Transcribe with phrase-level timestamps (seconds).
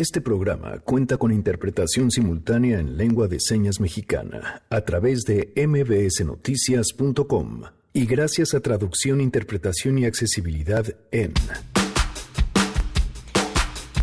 [0.00, 7.64] Este programa cuenta con interpretación simultánea en lengua de señas mexicana a través de mbsnoticias.com
[7.92, 11.34] y gracias a traducción, interpretación y accesibilidad en...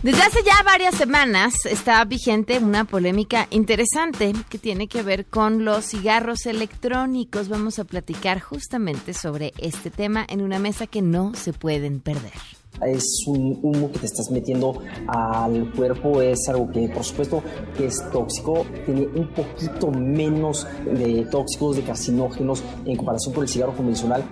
[0.04, 5.66] Desde hace ya varias semanas está vigente una polémica interesante que tiene que ver con
[5.66, 7.50] los cigarros electrónicos.
[7.50, 12.56] Vamos a platicar justamente sobre este tema en una mesa que no se pueden perder
[12.85, 17.44] es un humo que te estás metiendo al cuerpo, es algo que por supuesto
[17.76, 23.49] que es tóxico, tiene un poquito menos de tóxicos, de carcinógenos en comparación con el
[23.49, 24.23] cigarro convencional.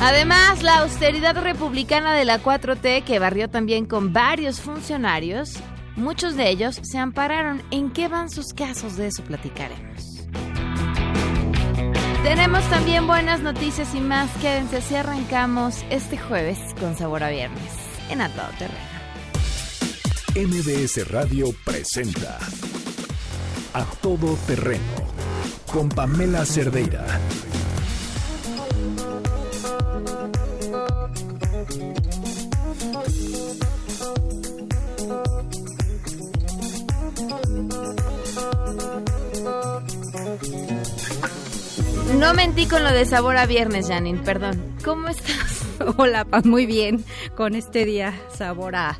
[0.00, 5.54] Además, la austeridad republicana de la 4T, que barrió también con varios funcionarios,
[5.96, 7.62] muchos de ellos se ampararon.
[7.72, 8.96] ¿En qué van sus casos?
[8.96, 10.07] De eso platicaremos.
[12.28, 14.30] Tenemos también buenas noticias y más.
[14.42, 17.72] Quédense si arrancamos este jueves con sabor a viernes
[18.10, 18.76] en A Todo Terreno.
[20.36, 22.38] MBS Radio presenta
[23.72, 24.82] A Todo Terreno
[25.72, 27.06] con Pamela Cerdeira.
[42.16, 44.60] No mentí con lo de sabor a viernes, Janine, perdón.
[44.82, 45.62] ¿Cómo estás?
[45.98, 47.04] Hola, muy bien.
[47.36, 48.98] Con este día sabor a,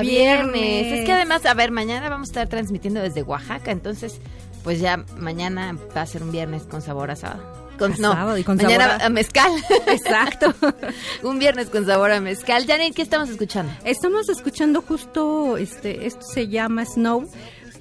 [0.00, 0.92] viernes.
[0.92, 4.20] Es que además, a ver, mañana vamos a estar transmitiendo desde Oaxaca, entonces,
[4.62, 7.42] pues ya mañana va a ser un viernes con sabor a sábado.
[7.78, 9.08] Con, no, y con mañana sabor a...
[9.10, 9.50] mezcal.
[9.88, 10.54] Exacto.
[11.24, 12.66] un viernes con sabor a mezcal.
[12.66, 13.72] Janine, ¿qué estamos escuchando?
[13.84, 17.28] Estamos escuchando justo, este, esto se llama Snow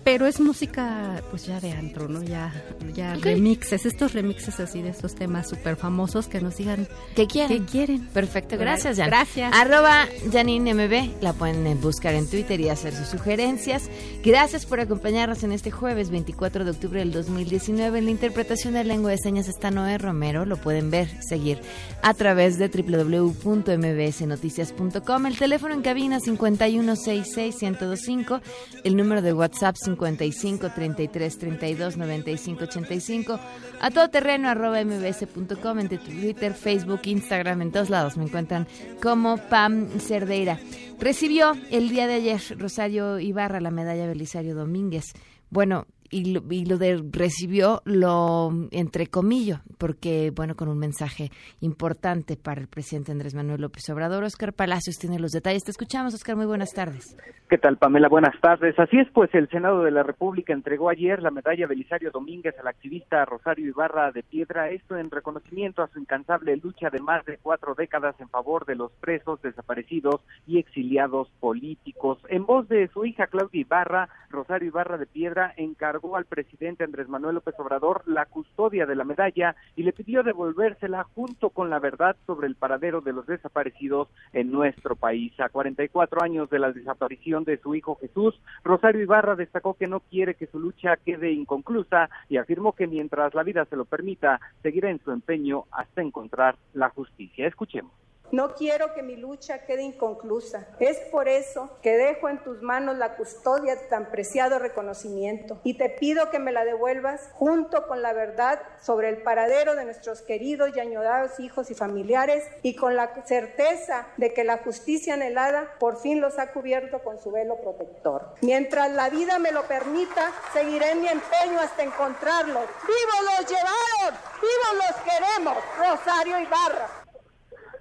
[0.04, 2.24] pero es música pues ya de antro, ¿no?
[2.24, 2.54] Ya,
[2.94, 7.66] ya remixes, estos remixes así de estos temas súper famosos que nos digan qué quieren.
[7.66, 8.08] ¿Qué quieren?
[8.08, 9.08] Perfecto, gracias Jan.
[9.08, 9.54] Gracias.
[9.54, 13.90] Arroba Janine MB, la pueden buscar en Twitter y hacer sus sugerencias.
[14.24, 18.00] Gracias por acompañarnos en este jueves 24 de octubre del 2019.
[18.00, 21.62] En la interpretación de lengua de señas está Noé Romero, lo pueden ver, seguir
[22.02, 25.26] a través de www.mbsnoticias.com.
[25.26, 28.42] El teléfono en cabina 5166125,
[28.84, 33.40] el número de WhatsApp 55 33 32 95 85,
[33.80, 38.68] a todoterreno arroba mbs.com, entre Twitter, Facebook, Instagram, en todos lados me encuentran
[39.02, 40.60] como Pam Cerdeira.
[41.00, 45.14] Recibió el día de ayer Rosario Ibarra la medalla Belisario Domínguez.
[45.50, 52.38] Bueno, y lo, y lo de recibió lo entrecomillo, porque, bueno, con un mensaje importante
[52.38, 54.24] para el presidente Andrés Manuel López Obrador.
[54.24, 55.64] Oscar Palacios tiene los detalles.
[55.64, 56.36] Te escuchamos, Oscar.
[56.36, 57.18] Muy buenas tardes.
[57.50, 58.08] ¿Qué tal, Pamela?
[58.08, 58.78] Buenas tardes.
[58.80, 62.68] Así es, pues el Senado de la República entregó ayer la medalla Belisario Domínguez al
[62.68, 67.38] activista Rosario Ibarra de Piedra, esto en reconocimiento a su incansable lucha de más de
[67.38, 72.18] cuatro décadas en favor de los presos, desaparecidos y exiliados políticos.
[72.30, 77.08] En voz de su hija Claudia Ibarra, Rosario Ibarra de Piedra encargó al presidente Andrés
[77.08, 81.80] Manuel López Obrador la custodia de la medalla y le pidió devolvérsela junto con la
[81.80, 85.32] verdad sobre el paradero de los desaparecidos en nuestro país.
[85.40, 90.02] A 44 años de la desaparición de su hijo Jesús, Rosario Ibarra destacó que no
[90.02, 94.42] quiere que su lucha quede inconclusa y afirmó que mientras la vida se lo permita,
[94.62, 97.48] seguirá en su empeño hasta encontrar la justicia.
[97.48, 97.92] Escuchemos.
[98.34, 100.66] No quiero que mi lucha quede inconclusa.
[100.80, 105.76] Es por eso que dejo en tus manos la custodia de tan preciado reconocimiento y
[105.76, 110.24] te pido que me la devuelvas junto con la verdad sobre el paradero de nuestros
[110.24, 115.76] queridos y añorados hijos y familiares y con la certeza de que la justicia anhelada
[115.78, 118.34] por fin los ha cubierto con su velo protector.
[118.42, 122.66] Mientras la vida me lo permita, seguiré mi empeño hasta encontrarlos.
[122.82, 124.20] ¡Vivos los llevaron!
[124.42, 125.58] ¡Vivos los queremos!
[125.78, 127.03] Rosario Ibarra.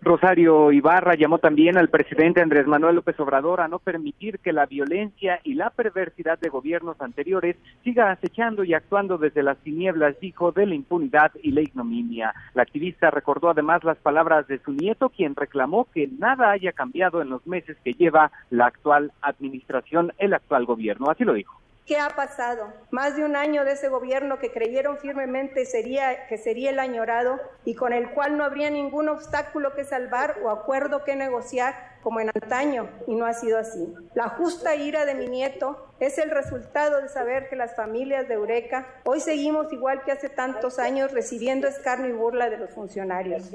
[0.05, 4.67] Rosario Ibarra llamó también al presidente Andrés Manuel López Obrador a no permitir que la
[4.67, 7.55] violencia y la perversidad de gobiernos anteriores
[7.85, 12.35] siga acechando y actuando desde las tinieblas, dijo, de la impunidad y la ignominia.
[12.55, 17.23] La activista recordó además las palabras de su nieto, quien reclamó que nada haya cambiado
[17.23, 21.11] en los meses que lleva la actual administración, el actual gobierno.
[21.11, 21.63] Así lo dijo.
[21.85, 22.73] ¿Qué ha pasado?
[22.93, 27.41] Más de un año de ese gobierno que creyeron firmemente sería, que sería el añorado
[27.65, 32.21] y con el cual no habría ningún obstáculo que salvar o acuerdo que negociar como
[32.21, 33.93] en antaño y no ha sido así.
[34.15, 38.35] La justa ira de mi nieto es el resultado de saber que las familias de
[38.35, 43.51] Eureka hoy seguimos igual que hace tantos años recibiendo escarnio y burla de los funcionarios.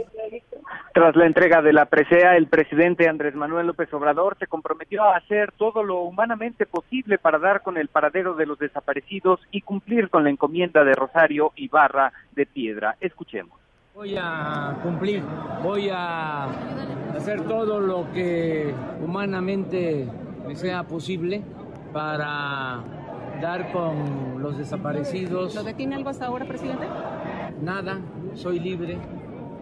[0.98, 5.18] Tras la entrega de la presea, el presidente Andrés Manuel López Obrador se comprometió a
[5.18, 10.10] hacer todo lo humanamente posible para dar con el paradero de los desaparecidos y cumplir
[10.10, 12.96] con la encomienda de Rosario Ibarra de Piedra.
[13.00, 13.60] Escuchemos.
[13.94, 15.22] Voy a cumplir,
[15.62, 16.46] voy a
[17.16, 20.08] hacer todo lo que humanamente
[20.48, 21.44] me sea posible
[21.94, 22.80] para
[23.40, 25.54] dar con los desaparecidos.
[25.54, 26.88] ¿Lo detiene algo hasta ahora, presidente?
[27.62, 28.00] Nada,
[28.34, 28.98] soy libre,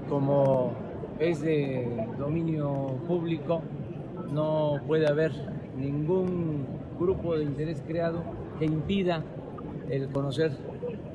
[0.08, 0.85] como
[1.20, 3.62] es de dominio público,
[4.32, 5.32] no puede haber
[5.78, 6.66] ningún
[7.00, 8.24] grupo de interés creado
[8.60, 9.24] que impida
[9.90, 10.52] el conocer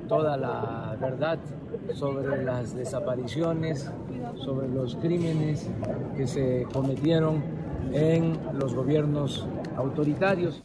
[0.09, 1.39] toda la verdad
[1.95, 3.91] sobre las desapariciones,
[4.37, 5.69] sobre los crímenes
[6.17, 7.43] que se cometieron
[7.93, 10.63] en los gobiernos autoritarios.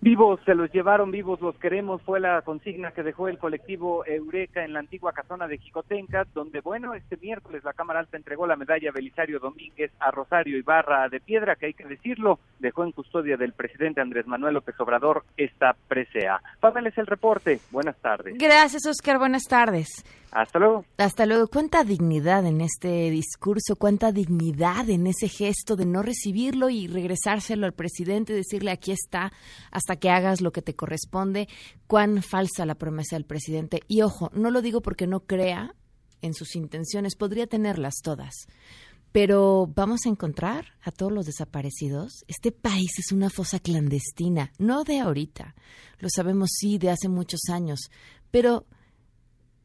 [0.00, 4.64] Vivos se los llevaron, vivos los queremos, fue la consigna que dejó el colectivo Eureka
[4.64, 8.56] en la antigua casona de Jicotenca, donde, bueno, este miércoles la Cámara Alta entregó la
[8.56, 13.36] medalla Belisario Domínguez a Rosario Ibarra de Piedra, que hay que decirlo, dejó en custodia
[13.36, 16.40] del presidente Andrés Manuel López Obrador esta presea.
[16.60, 17.60] Pamela el reporte.
[17.70, 18.36] Buenas tardes.
[18.38, 19.18] Gracias, Oscar.
[19.18, 20.04] Buenas tardes.
[20.30, 20.84] Hasta luego.
[20.96, 21.48] Hasta luego.
[21.48, 27.66] Cuánta dignidad en este discurso, cuánta dignidad en ese gesto de no recibirlo y regresárselo
[27.66, 29.32] al presidente, decirle aquí está
[29.70, 31.48] hasta que hagas lo que te corresponde.
[31.86, 33.82] Cuán falsa la promesa del presidente.
[33.88, 35.74] Y ojo, no lo digo porque no crea
[36.22, 38.34] en sus intenciones, podría tenerlas todas.
[39.12, 42.24] Pero vamos a encontrar a todos los desaparecidos.
[42.28, 45.54] Este país es una fosa clandestina, no de ahorita.
[45.98, 47.90] Lo sabemos sí de hace muchos años,
[48.30, 48.66] pero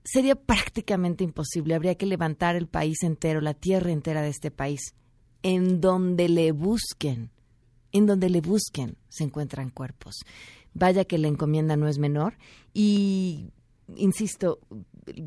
[0.03, 1.75] sería prácticamente imposible.
[1.75, 4.95] Habría que levantar el país entero, la tierra entera de este país.
[5.41, 7.31] En donde le busquen,
[7.91, 10.15] en donde le busquen, se encuentran cuerpos.
[10.73, 12.38] Vaya que la encomienda no es menor
[12.73, 13.51] y,
[13.95, 14.59] insisto,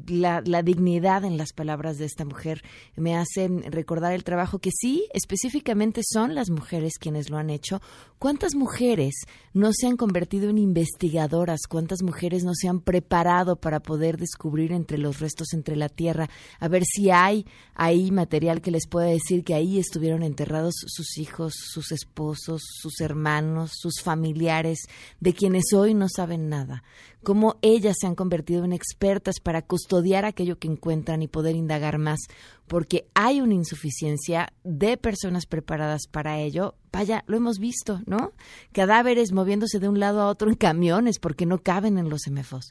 [0.09, 2.63] la, la, dignidad en las palabras de esta mujer
[2.97, 7.81] me hace recordar el trabajo que sí, específicamente son las mujeres quienes lo han hecho.
[8.19, 9.15] ¿Cuántas mujeres
[9.53, 11.61] no se han convertido en investigadoras?
[11.69, 16.29] ¿Cuántas mujeres no se han preparado para poder descubrir entre los restos, entre la tierra,
[16.59, 21.19] a ver si hay ahí material que les pueda decir que ahí estuvieron enterrados sus
[21.19, 24.79] hijos, sus esposos, sus hermanos, sus familiares,
[25.21, 26.83] de quienes hoy no saben nada?
[27.27, 31.99] Cómo ellas se han convertido en expertas para custodiar aquello que encuentran y poder indagar
[31.99, 32.21] más,
[32.69, 36.77] porque hay una insuficiencia de personas preparadas para ello.
[36.93, 38.31] Vaya, lo hemos visto, ¿no?
[38.71, 42.71] Cadáveres moviéndose de un lado a otro en camiones porque no caben en los MFOs.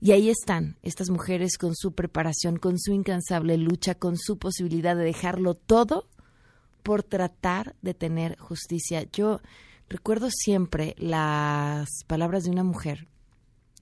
[0.00, 4.94] Y ahí están estas mujeres con su preparación, con su incansable lucha, con su posibilidad
[4.94, 6.06] de dejarlo todo
[6.84, 9.08] por tratar de tener justicia.
[9.12, 9.40] Yo
[9.88, 13.08] recuerdo siempre las palabras de una mujer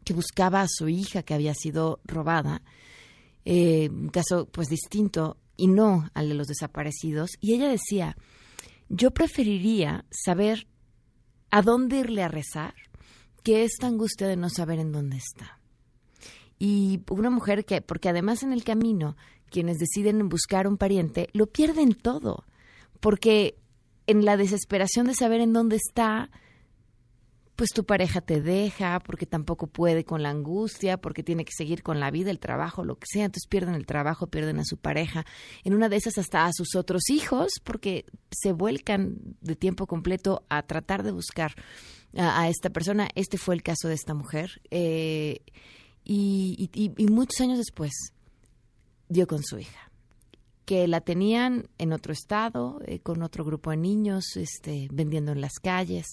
[0.05, 2.63] que buscaba a su hija que había sido robada,
[3.45, 8.17] eh, un caso pues distinto y no al de los desaparecidos, y ella decía,
[8.89, 10.67] yo preferiría saber
[11.51, 12.75] a dónde irle a rezar
[13.43, 15.61] que esta angustia de no saber en dónde está.
[16.59, 19.17] Y una mujer que, porque además en el camino,
[19.51, 22.45] quienes deciden buscar un pariente, lo pierden todo,
[23.01, 23.59] porque
[24.07, 26.31] en la desesperación de saber en dónde está,
[27.57, 31.83] pues tu pareja te deja porque tampoco puede con la angustia, porque tiene que seguir
[31.83, 34.77] con la vida, el trabajo, lo que sea, entonces pierden el trabajo, pierden a su
[34.77, 35.25] pareja,
[35.63, 40.45] en una de esas hasta a sus otros hijos, porque se vuelcan de tiempo completo
[40.49, 41.55] a tratar de buscar
[42.17, 43.09] a, esta persona.
[43.15, 44.61] Este fue el caso de esta mujer.
[44.71, 45.41] Eh,
[46.05, 47.93] y, y muchos años después
[49.09, 49.91] dio con su hija
[50.65, 55.41] que la tenían en otro estado, eh, con otro grupo de niños, este, vendiendo en
[55.41, 56.07] las calles,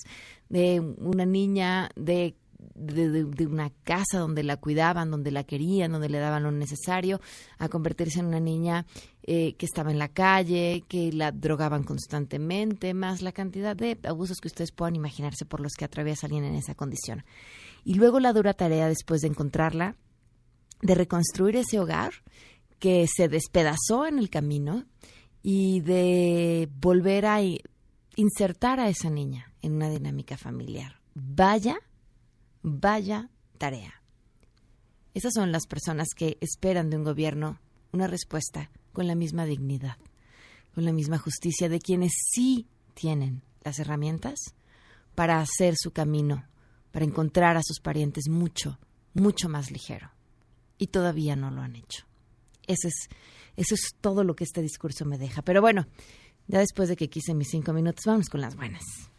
[0.51, 2.35] de una niña de,
[2.75, 7.21] de, una casa donde la cuidaban, donde la querían, donde le daban lo necesario,
[7.57, 8.85] a convertirse en una niña
[9.23, 14.41] eh, que estaba en la calle, que la drogaban constantemente, más la cantidad de abusos
[14.41, 17.23] que ustedes puedan imaginarse por los que atraviesa alguien en esa condición.
[17.85, 19.95] Y luego la dura tarea después de encontrarla,
[20.81, 22.11] de reconstruir ese hogar
[22.77, 24.83] que se despedazó en el camino
[25.41, 27.39] y de volver a
[28.17, 30.99] insertar a esa niña en una dinámica familiar.
[31.13, 31.77] Vaya,
[32.61, 34.01] vaya tarea.
[35.13, 37.59] Esas son las personas que esperan de un gobierno
[37.91, 39.97] una respuesta con la misma dignidad,
[40.73, 44.39] con la misma justicia de quienes sí tienen las herramientas
[45.15, 46.45] para hacer su camino,
[46.91, 48.79] para encontrar a sus parientes mucho,
[49.13, 50.11] mucho más ligero.
[50.77, 52.05] Y todavía no lo han hecho.
[52.67, 53.09] Eso es,
[53.55, 55.41] eso es todo lo que este discurso me deja.
[55.41, 55.87] Pero bueno,
[56.47, 59.10] ya después de que quise mis cinco minutos, vamos con las buenas.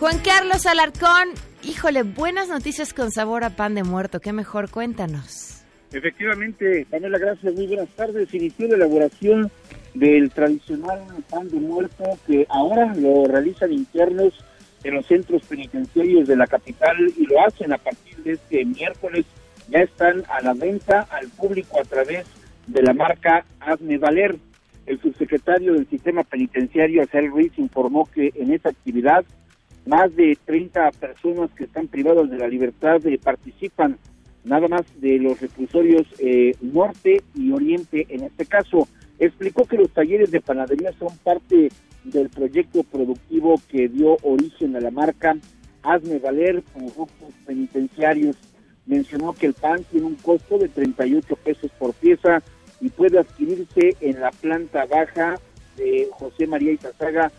[0.00, 1.28] Juan Carlos Alarcón,
[1.62, 4.18] híjole, buenas noticias con sabor a pan de muerto.
[4.18, 5.62] Qué mejor, cuéntanos.
[5.92, 8.32] Efectivamente, Daniela, gracias, muy buenas tardes.
[8.32, 9.50] Inició la elaboración
[9.92, 14.32] del tradicional pan de muerto que ahora lo realizan internos
[14.84, 19.26] en los centros penitenciarios de la capital y lo hacen a partir de este miércoles.
[19.68, 22.24] Ya están a la venta al público a través
[22.68, 24.38] de la marca Hazme Valer.
[24.86, 29.26] El subsecretario del Sistema Penitenciario, Azel Ruiz, informó que en esa actividad
[29.86, 33.98] más de 30 personas que están privadas de la libertad eh, participan,
[34.44, 38.88] nada más de los reclusorios eh, norte y oriente en este caso.
[39.18, 41.70] Explicó que los talleres de panadería son parte
[42.04, 45.36] del proyecto productivo que dio origen a la marca
[45.82, 48.36] Hazme Valer grupos penitenciarios.
[48.86, 52.42] Mencionó que el pan tiene un costo de 38 pesos por pieza
[52.80, 55.38] y puede adquirirse en la planta baja
[55.76, 57.30] de José María Itazaga,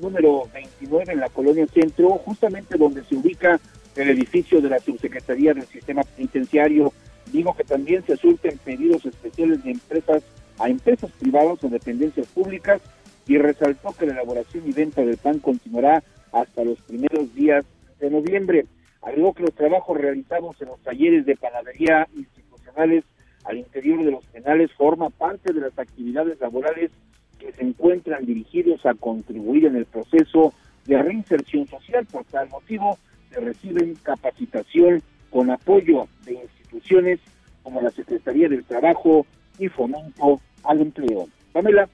[0.00, 3.60] número 29 en la colonia Centro, justamente donde se ubica
[3.96, 6.92] el edificio de la Subsecretaría del Sistema Penitenciario.
[7.32, 10.22] Digo que también se surten pedidos especiales de empresas
[10.58, 12.80] a empresas privadas o dependencias públicas
[13.26, 16.02] y resaltó que la elaboración y venta del pan continuará
[16.32, 17.64] hasta los primeros días
[18.00, 18.66] de noviembre.
[19.02, 23.04] Agregó que los trabajos realizados en los talleres de panadería institucionales
[23.44, 26.90] al interior de los penales forma parte de las actividades laborales
[27.38, 30.52] que se encuentran dirigidos a contribuir en el proceso
[30.86, 32.06] de reinserción social.
[32.06, 32.98] Por tal motivo,
[33.30, 37.20] se reciben capacitación con apoyo de instituciones
[37.62, 39.26] como la Secretaría del Trabajo
[39.58, 41.28] y Fomento al Empleo.
[41.52, 41.88] Pamela,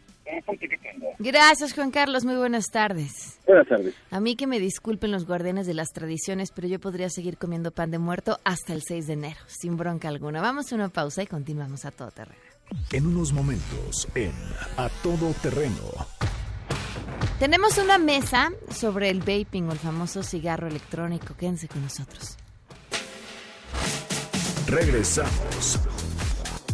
[1.19, 2.25] Gracias, Juan Carlos.
[2.25, 3.39] Muy buenas tardes.
[3.47, 3.95] Buenas tardes.
[4.11, 7.71] A mí que me disculpen los guardianes de las tradiciones, pero yo podría seguir comiendo
[7.71, 10.41] pan de muerto hasta el 6 de enero, sin bronca alguna.
[10.41, 12.44] Vamos a una pausa y continuamos a todo terreno.
[12.93, 14.33] En unos momentos, en
[14.77, 15.83] A Todo Terreno.
[17.39, 21.35] Tenemos una mesa sobre el vaping o el famoso cigarro electrónico.
[21.37, 22.37] Quédense con nosotros.
[24.67, 25.81] Regresamos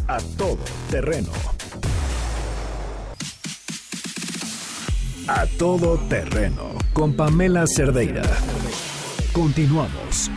[0.07, 1.31] a Todo Terreno.
[5.27, 8.23] A Todo Terreno con Pamela Cerdeira.
[9.33, 10.29] Continuamos.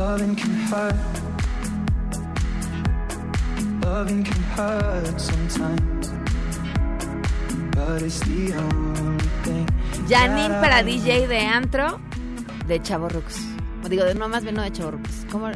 [0.00, 0.94] Loving can hurt.
[3.84, 6.08] Loving can hurt sometimes.
[7.76, 9.66] But it's the only thing.
[10.08, 12.00] Janine para DJ de antro
[12.66, 13.42] de Chavorrux.
[13.90, 15.26] Digo, de no más bien no de Chavorrux.
[15.30, 15.50] ¿Cómo?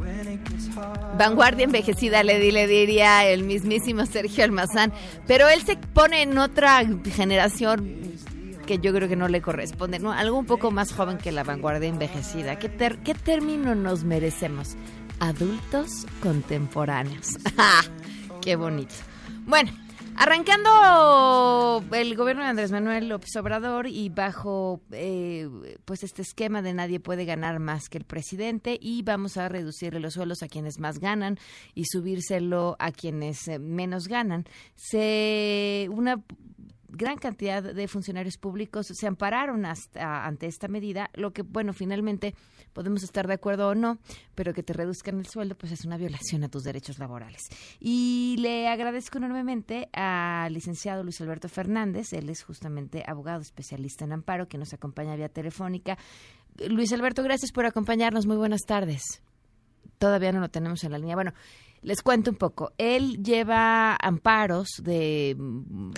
[1.16, 4.92] Vanguardia envejecida le, di, le diría el mismísimo Sergio Almazán.
[5.26, 6.82] Pero él se pone en otra
[7.14, 8.03] generación
[8.66, 10.12] que yo creo que no le corresponde, ¿no?
[10.12, 12.58] Algo un poco más joven que la vanguardia envejecida.
[12.58, 14.76] ¿Qué, ter- qué término nos merecemos?
[15.20, 17.36] Adultos contemporáneos.
[18.40, 18.94] ¡Qué bonito!
[19.46, 19.70] Bueno,
[20.16, 25.48] arrancando el gobierno de Andrés Manuel López Obrador y bajo eh,
[25.84, 30.00] pues este esquema de nadie puede ganar más que el presidente y vamos a reducirle
[30.00, 31.38] los sueldos a quienes más ganan
[31.74, 34.44] y subírselo a quienes eh, menos ganan.
[34.74, 36.22] Se una
[36.94, 42.34] gran cantidad de funcionarios públicos se ampararon hasta, ante esta medida, lo que, bueno, finalmente
[42.72, 43.98] podemos estar de acuerdo o no,
[44.34, 47.42] pero que te reduzcan el sueldo, pues es una violación a tus derechos laborales.
[47.80, 54.12] Y le agradezco enormemente al licenciado Luis Alberto Fernández, él es justamente abogado especialista en
[54.12, 55.98] amparo, que nos acompaña vía telefónica.
[56.68, 59.02] Luis Alberto, gracias por acompañarnos, muy buenas tardes.
[59.98, 61.14] Todavía no lo tenemos en la línea.
[61.14, 61.32] Bueno,
[61.84, 62.72] les cuento un poco.
[62.78, 65.36] Él lleva amparos de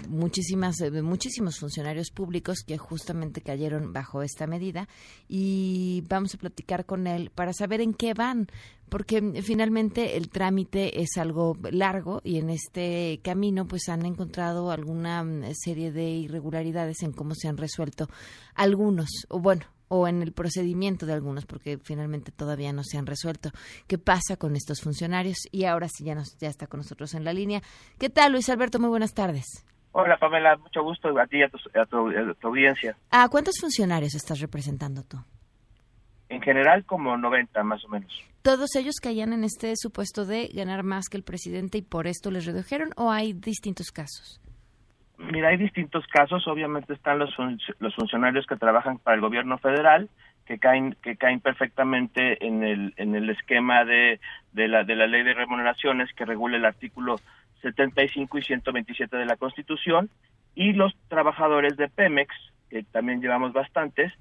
[0.09, 4.89] muchísimas, de muchísimos funcionarios públicos que justamente cayeron bajo esta medida
[5.29, 8.49] y vamos a platicar con él para saber en qué van,
[8.89, 15.25] porque finalmente el trámite es algo largo y en este camino pues han encontrado alguna
[15.55, 18.09] serie de irregularidades en cómo se han resuelto
[18.55, 23.07] algunos, o bueno, o en el procedimiento de algunos, porque finalmente todavía no se han
[23.07, 23.51] resuelto.
[23.87, 25.37] ¿Qué pasa con estos funcionarios?
[25.53, 27.63] Y ahora sí ya, nos, ya está con nosotros en la línea.
[27.99, 28.79] ¿Qué tal, Luis Alberto?
[28.79, 29.45] Muy buenas tardes.
[29.93, 30.57] Hola, Pamela.
[30.57, 32.97] Mucho gusto a ti y a tu, a tu, a tu audiencia.
[33.11, 35.17] ¿A cuántos funcionarios estás representando tú?
[36.29, 38.13] En general, como 90 más o menos.
[38.43, 42.31] ¿Todos ellos caían en este supuesto de ganar más que el presidente y por esto
[42.31, 44.41] les redujeron o hay distintos casos?
[45.19, 46.47] Mira, hay distintos casos.
[46.47, 50.11] Obviamente están los, fun los funcionarios que trabajan para el gobierno federal,
[50.47, 54.21] que caen que caen perfectamente en el en el esquema de,
[54.53, 57.17] de la de la ley de remuneraciones que regula el artículo
[57.63, 60.11] 75 y 127 de la Constitución
[60.55, 62.33] y los trabajadores de Pemex
[62.71, 64.13] que también llevamos bastantes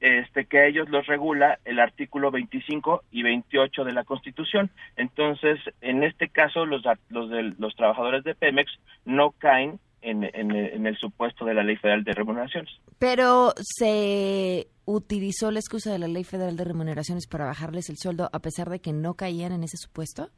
[0.00, 4.70] este que a ellos los regula el artículo 25 y 28 de la Constitución.
[4.96, 8.70] Entonces, en este caso los los de, los trabajadores de Pemex
[9.06, 12.70] no caen en, en, en, el supuesto de la Ley Federal de Remuneraciones.
[12.98, 18.28] Pero se utilizó la excusa de la Ley Federal de Remuneraciones para bajarles el sueldo
[18.32, 20.28] a pesar de que no caían en ese supuesto.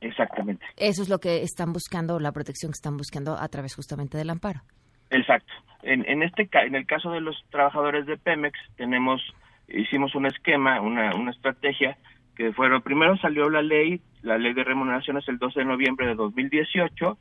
[0.00, 0.64] Exactamente.
[0.76, 4.30] Eso es lo que están buscando, la protección que están buscando a través justamente del
[4.30, 4.60] amparo.
[5.10, 5.52] Exacto.
[5.82, 9.22] En, en este en el caso de los trabajadores de Pemex tenemos
[9.68, 11.96] hicimos un esquema, una, una estrategia
[12.36, 16.14] que fueron, primero salió la ley, la ley de remuneraciones el 12 de noviembre de
[16.14, 17.18] 2018,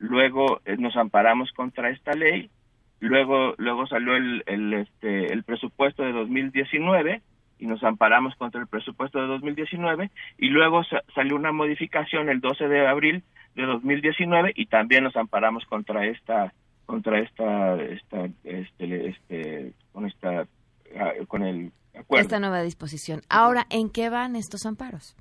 [0.00, 2.50] luego eh, nos amparamos contra esta ley,
[2.98, 7.22] luego luego salió el, el, este, el presupuesto de 2019
[7.58, 10.82] y nos amparamos contra el presupuesto de 2019 y luego
[11.14, 13.22] salió una modificación el 12 de abril
[13.54, 16.52] de 2019 y también nos amparamos contra esta
[16.86, 20.46] contra esta esta este, este con esta
[20.98, 22.22] ah, con el acuerdo.
[22.22, 23.20] Esta nueva disposición.
[23.28, 25.14] Ahora, ¿en qué van estos amparos?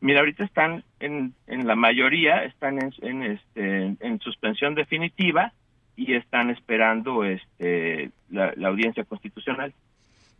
[0.00, 5.52] Mira, ahorita están en, en la mayoría están en, en, este, en suspensión definitiva
[5.96, 9.72] y están esperando este, la, audiencia constitucional.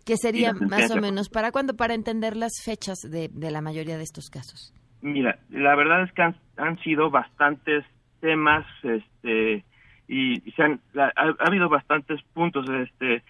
[0.04, 1.28] ¿Qué sería más o menos?
[1.28, 1.74] ¿Para cuándo?
[1.74, 4.72] Para entender las fechas de, de, la mayoría de estos casos.
[5.00, 7.84] Mira, la verdad es que han, sido bastantes
[8.20, 9.64] temas este,
[10.06, 12.68] y, se han, ha, ha, habido bastantes puntos.
[12.68, 13.24] Este,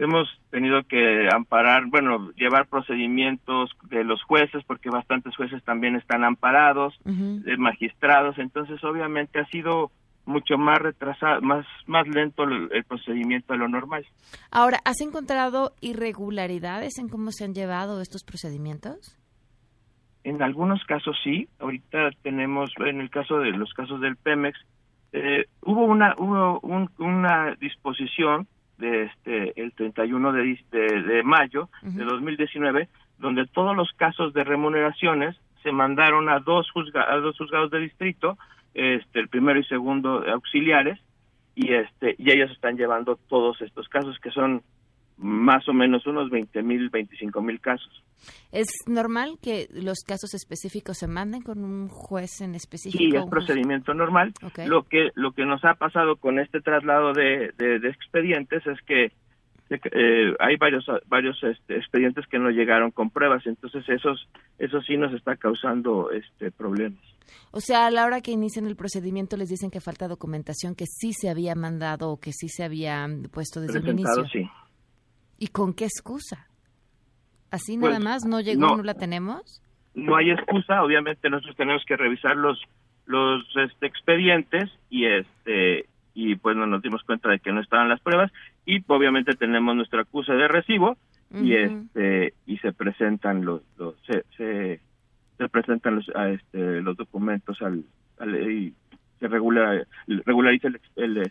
[0.00, 6.24] hemos tenido que amparar, bueno, llevar procedimientos de los jueces, porque bastantes jueces también están
[6.24, 9.90] amparados, de magistrados, entonces obviamente ha sido
[10.24, 14.06] mucho más retrasado, más, más lento el, el, procedimiento de lo normal.
[14.50, 19.18] Ahora, ¿has encontrado irregularidades en cómo se han llevado estos procedimientos?
[20.24, 21.48] En algunos casos sí.
[21.58, 24.58] Ahorita tenemos, en el caso de los casos del Pemex,
[25.12, 26.60] eh, hubo una hubo
[26.98, 28.46] una disposición
[28.80, 34.44] de este el 31 de, de, de mayo de 2019 donde todos los casos de
[34.44, 38.38] remuneraciones se mandaron a dos a dos juzgados de distrito
[38.74, 40.98] este el primero y segundo auxiliares
[41.54, 44.62] y este y ellos están llevando todos estos casos que son
[45.20, 48.02] más o menos unos 20 mil, 25 mil casos.
[48.52, 52.98] ¿Es normal que los casos específicos se manden con un juez en específico?
[52.98, 54.32] Sí, es procedimiento normal.
[54.66, 59.12] Lo que lo que nos ha pasado con este traslado de, de, expedientes es que
[59.70, 64.96] eh, hay varios varios este, expedientes que no llegaron con pruebas, entonces esos eso sí
[64.96, 67.02] nos está causando este problemas.
[67.52, 70.86] O sea, a la hora que inician el procedimiento les dicen que falta documentación que
[70.86, 74.26] sí se había mandado o que sí se había puesto desde el inicio.
[74.32, 74.48] Sí.
[75.40, 76.46] ¿Y con qué excusa?
[77.50, 78.24] ¿Así nada pues, más?
[78.26, 79.62] ¿No llegó, no, la tenemos?
[79.94, 82.60] No hay excusa, obviamente nosotros tenemos que revisar los
[83.06, 88.00] los este, expedientes y este y pues nos dimos cuenta de que no estaban las
[88.00, 88.30] pruebas
[88.66, 90.96] y obviamente tenemos nuestra acusa de recibo
[91.32, 97.84] y este y se presentan los, los se, se, presentan los este, los documentos al,
[98.50, 98.74] y
[99.18, 100.80] se regula regulariza el,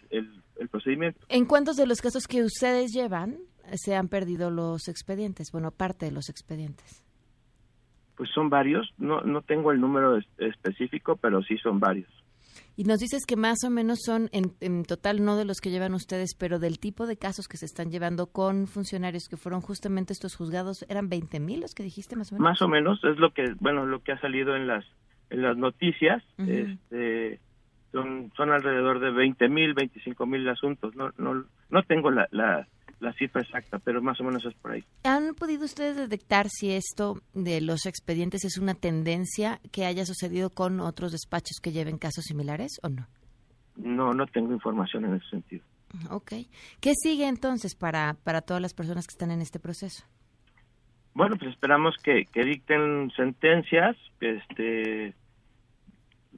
[0.09, 1.19] el, el procedimiento.
[1.29, 3.37] ¿En cuántos de los casos que ustedes llevan
[3.75, 5.51] se han perdido los expedientes?
[5.51, 7.03] Bueno, parte de los expedientes.
[8.15, 12.09] Pues son varios, no, no tengo el número específico, pero sí son varios.
[12.75, 15.93] Y nos dices que más o menos son, en, total, no de los que llevan
[15.93, 20.13] ustedes, pero del tipo de casos que se están llevando con funcionarios que fueron justamente
[20.13, 22.43] estos juzgados, ¿eran 20 mil los que dijiste más o menos?
[22.43, 24.85] Más o menos, es lo que, bueno, lo que ha salido en las,
[25.29, 26.23] en las noticias.
[26.37, 27.41] este,
[27.91, 30.95] son, son alrededor de 20 mil, 25 mil asuntos.
[30.95, 32.65] No, no, no tengo la, la,
[32.99, 34.83] la cifra exacta, pero más o menos es por ahí.
[35.03, 40.49] ¿Han podido ustedes detectar si esto de los expedientes es una tendencia que haya sucedido
[40.49, 43.07] con otros despachos que lleven casos similares o no?
[43.75, 45.63] No, no tengo información en ese sentido.
[46.09, 46.33] Ok.
[46.81, 50.03] ¿Qué sigue entonces para, para todas las personas que están en este proceso?
[51.13, 55.15] Bueno, pues esperamos que, que dicten sentencias este,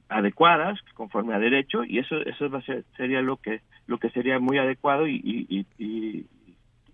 [0.08, 4.10] adecuadas conforme a derecho y eso eso va a ser, sería lo que lo que
[4.10, 6.26] sería muy adecuado y, y, y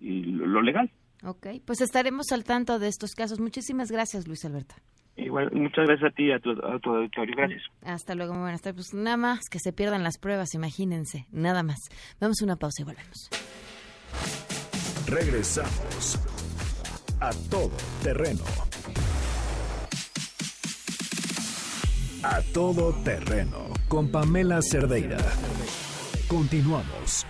[0.01, 0.91] lo legal.
[1.25, 3.41] Ok, pues estaremos al tanto de estos casos.
[3.41, 4.75] Muchísimas gracias, Luis Alberto.
[5.17, 7.35] Igual, muchas gracias a ti y a tu, auditorio.
[7.37, 7.63] Gracias.
[7.83, 8.89] Hasta luego, muy buenas tardes.
[8.91, 11.79] Pues nada más que se pierdan las pruebas, imagínense, nada más.
[12.21, 13.29] Vamos a una pausa y volvemos.
[15.09, 16.21] Regresamos
[17.21, 18.45] a todo terreno.
[22.23, 25.19] A todo terreno con Pamela Cerdeira.
[26.29, 27.27] Continuamos.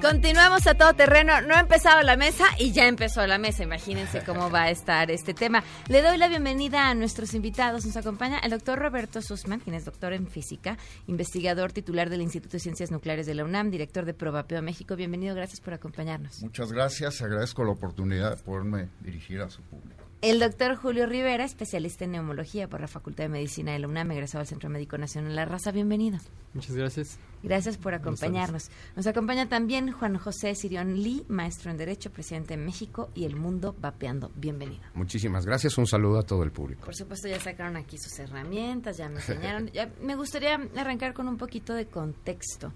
[0.00, 1.40] Continuamos a todo terreno.
[1.40, 3.64] No ha empezado la mesa y ya empezó la mesa.
[3.64, 5.64] Imagínense cómo va a estar este tema.
[5.88, 7.84] Le doy la bienvenida a nuestros invitados.
[7.84, 12.52] Nos acompaña el doctor Roberto Sussman, quien es doctor en física, investigador titular del Instituto
[12.52, 14.94] de Ciencias Nucleares de la UNAM, director de Probapeo México.
[14.94, 16.42] Bienvenido, gracias por acompañarnos.
[16.42, 20.07] Muchas gracias, agradezco la oportunidad de poderme dirigir a su público.
[20.20, 24.10] El doctor Julio Rivera, especialista en neumología por la Facultad de Medicina de la UNAM,
[24.10, 25.70] egresado al Centro Médico Nacional La Raza.
[25.70, 26.18] Bienvenido.
[26.54, 27.20] Muchas gracias.
[27.44, 28.68] Gracias por acompañarnos.
[28.96, 33.36] Nos acompaña también Juan José Sirión Lee, maestro en Derecho, presidente de México y El
[33.36, 34.32] Mundo Vapeando.
[34.34, 34.82] Bienvenido.
[34.94, 35.78] Muchísimas gracias.
[35.78, 36.86] Un saludo a todo el público.
[36.86, 39.68] Por supuesto, ya sacaron aquí sus herramientas, ya me enseñaron.
[39.68, 42.72] Ya me gustaría arrancar con un poquito de contexto.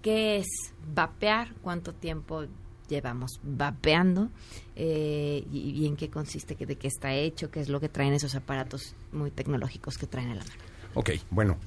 [0.00, 0.46] ¿Qué es
[0.94, 1.54] vapear?
[1.60, 2.44] ¿Cuánto tiempo
[2.88, 4.30] llevamos vapeando
[4.76, 8.34] eh, y, en qué consiste, de qué está hecho, qué es lo que traen esos
[8.34, 10.62] aparatos muy tecnológicos que traen a la mano.
[10.94, 11.58] Ok, bueno,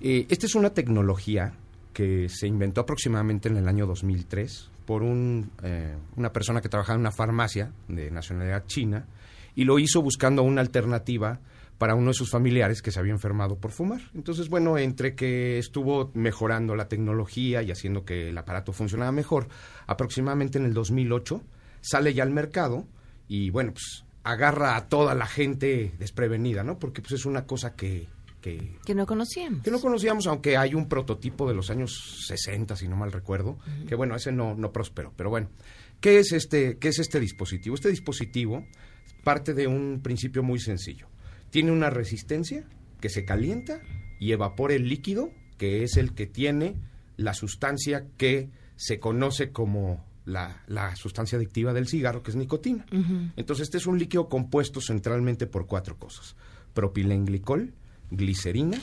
[0.00, 1.54] eh, esta es una tecnología
[1.92, 6.96] que se inventó aproximadamente en el año 2003 por un, eh, una persona que trabajaba
[6.96, 9.06] en una farmacia de nacionalidad china
[9.54, 11.40] y lo hizo buscando una alternativa
[11.82, 14.02] para uno de sus familiares que se había enfermado por fumar.
[14.14, 19.48] Entonces, bueno, entre que estuvo mejorando la tecnología y haciendo que el aparato funcionara mejor,
[19.88, 21.42] aproximadamente en el 2008
[21.80, 22.86] sale ya al mercado
[23.26, 26.78] y, bueno, pues agarra a toda la gente desprevenida, ¿no?
[26.78, 28.06] Porque pues es una cosa que...
[28.40, 29.64] Que, que no conocíamos.
[29.64, 33.58] Que no conocíamos, aunque hay un prototipo de los años 60, si no mal recuerdo,
[33.88, 35.12] que bueno, ese no, no prosperó.
[35.16, 35.48] Pero bueno,
[36.00, 37.74] ¿qué es, este, ¿qué es este dispositivo?
[37.74, 38.64] Este dispositivo
[39.24, 41.08] parte de un principio muy sencillo
[41.52, 42.64] tiene una resistencia
[43.00, 43.82] que se calienta
[44.18, 46.76] y evapora el líquido, que es el que tiene
[47.18, 52.86] la sustancia que se conoce como la, sustancia adictiva del cigarro, que es nicotina.
[53.36, 56.36] Entonces, este es un líquido compuesto centralmente por cuatro cosas.
[56.72, 57.74] Propilenglicol,
[58.10, 58.80] glicerina,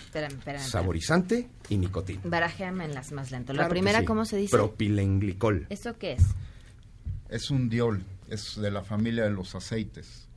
[0.60, 2.22] saborizante y nicotina.
[2.24, 3.52] Barajéame en las más lento.
[3.54, 4.56] La primera, ¿cómo se dice?
[4.56, 5.66] Propilenglicol.
[5.70, 6.24] ¿Esto qué es?
[7.30, 10.28] Es un diol, es de la familia de los aceites.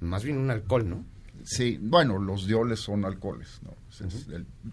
[0.00, 1.15] Más bien un alcohol, ¿no?
[1.44, 3.74] Sí, bueno, los dioles son alcoholes, ¿no?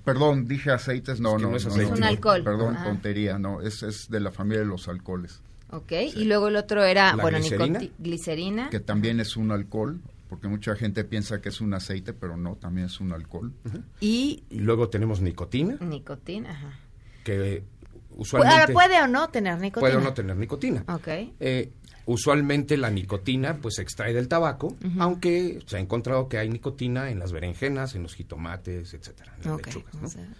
[0.03, 2.43] perdón, dije aceites, no, no, es, un alcohol.
[2.43, 5.41] Perdón, tontería, no, es, es de la familia de los alcoholes.
[5.69, 7.81] Ok, y luego el otro era, bueno, glicerina?
[7.97, 8.69] glicerina.
[8.69, 9.99] Que también es un alcohol,
[10.29, 13.51] porque mucha gente piensa que es un aceite, pero no, también es un alcohol.
[13.99, 15.77] y, luego tenemos nicotina.
[15.79, 16.79] Nicotina, ajá.
[17.23, 17.63] Que
[18.11, 18.59] usualmente...
[18.59, 19.79] Ahora, ¿puede o no tener nicotina?
[19.79, 20.83] Puede o no tener nicotina.
[20.87, 21.07] Ok.
[21.39, 21.71] Eh,
[22.05, 27.09] Usualmente la nicotina pues se extrae del tabaco, aunque se ha encontrado que hay nicotina
[27.09, 29.33] en las berenjenas, en los jitomates, etcétera,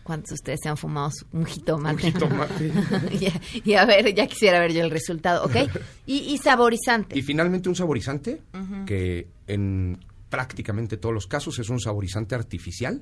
[0.03, 2.07] ¿Cuántos de ustedes se han fumado un jitomate?
[2.07, 2.71] Un jitomate.
[3.63, 5.55] y, a, ver, ya quisiera ver yo el resultado, ¿ok?
[6.05, 7.17] Y, saborizante.
[7.17, 8.41] Y finalmente un saborizante
[8.85, 9.97] que en
[10.29, 13.01] prácticamente todos los casos es un saborizante artificial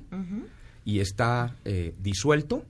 [0.84, 2.64] y está eh, disuelto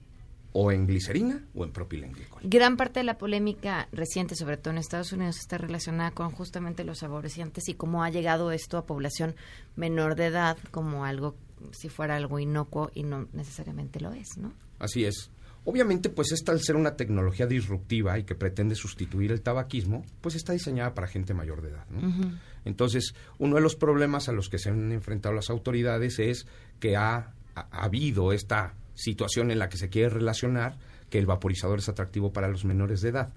[0.53, 2.41] o en glicerina o en propilenglicol.
[2.43, 6.83] Gran parte de la polémica reciente, sobre todo en Estados Unidos, está relacionada con justamente
[6.83, 9.35] los saborizantes y cómo ha llegado esto a población
[9.75, 11.35] menor de edad como algo,
[11.71, 14.53] si fuera algo inocuo y no necesariamente lo es, ¿no?
[14.79, 15.31] Así es.
[15.65, 20.35] Obviamente, pues esta al ser una tecnología disruptiva y que pretende sustituir el tabaquismo, pues
[20.35, 21.87] está diseñada para gente mayor de edad.
[21.89, 22.37] ¿no?
[22.65, 26.47] Entonces, uno de los problemas a los que se han enfrentado las autoridades es
[26.81, 27.31] que ha
[27.71, 30.77] habido esta situación en la que se quiere relacionar
[31.09, 33.33] que el vaporizador es atractivo para los menores de edad.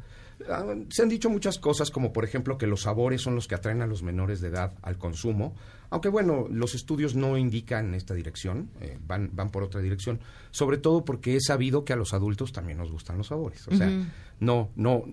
[0.50, 3.54] Ah, se han dicho muchas cosas, como por ejemplo que los sabores son los que
[3.54, 5.54] atraen a los menores de edad al consumo,
[5.90, 10.78] aunque bueno, los estudios no indican esta dirección, eh, van, van por otra dirección, sobre
[10.78, 13.66] todo porque es sabido que a los adultos también nos gustan los sabores.
[13.68, 13.90] O sea,
[14.40, 15.04] no, no,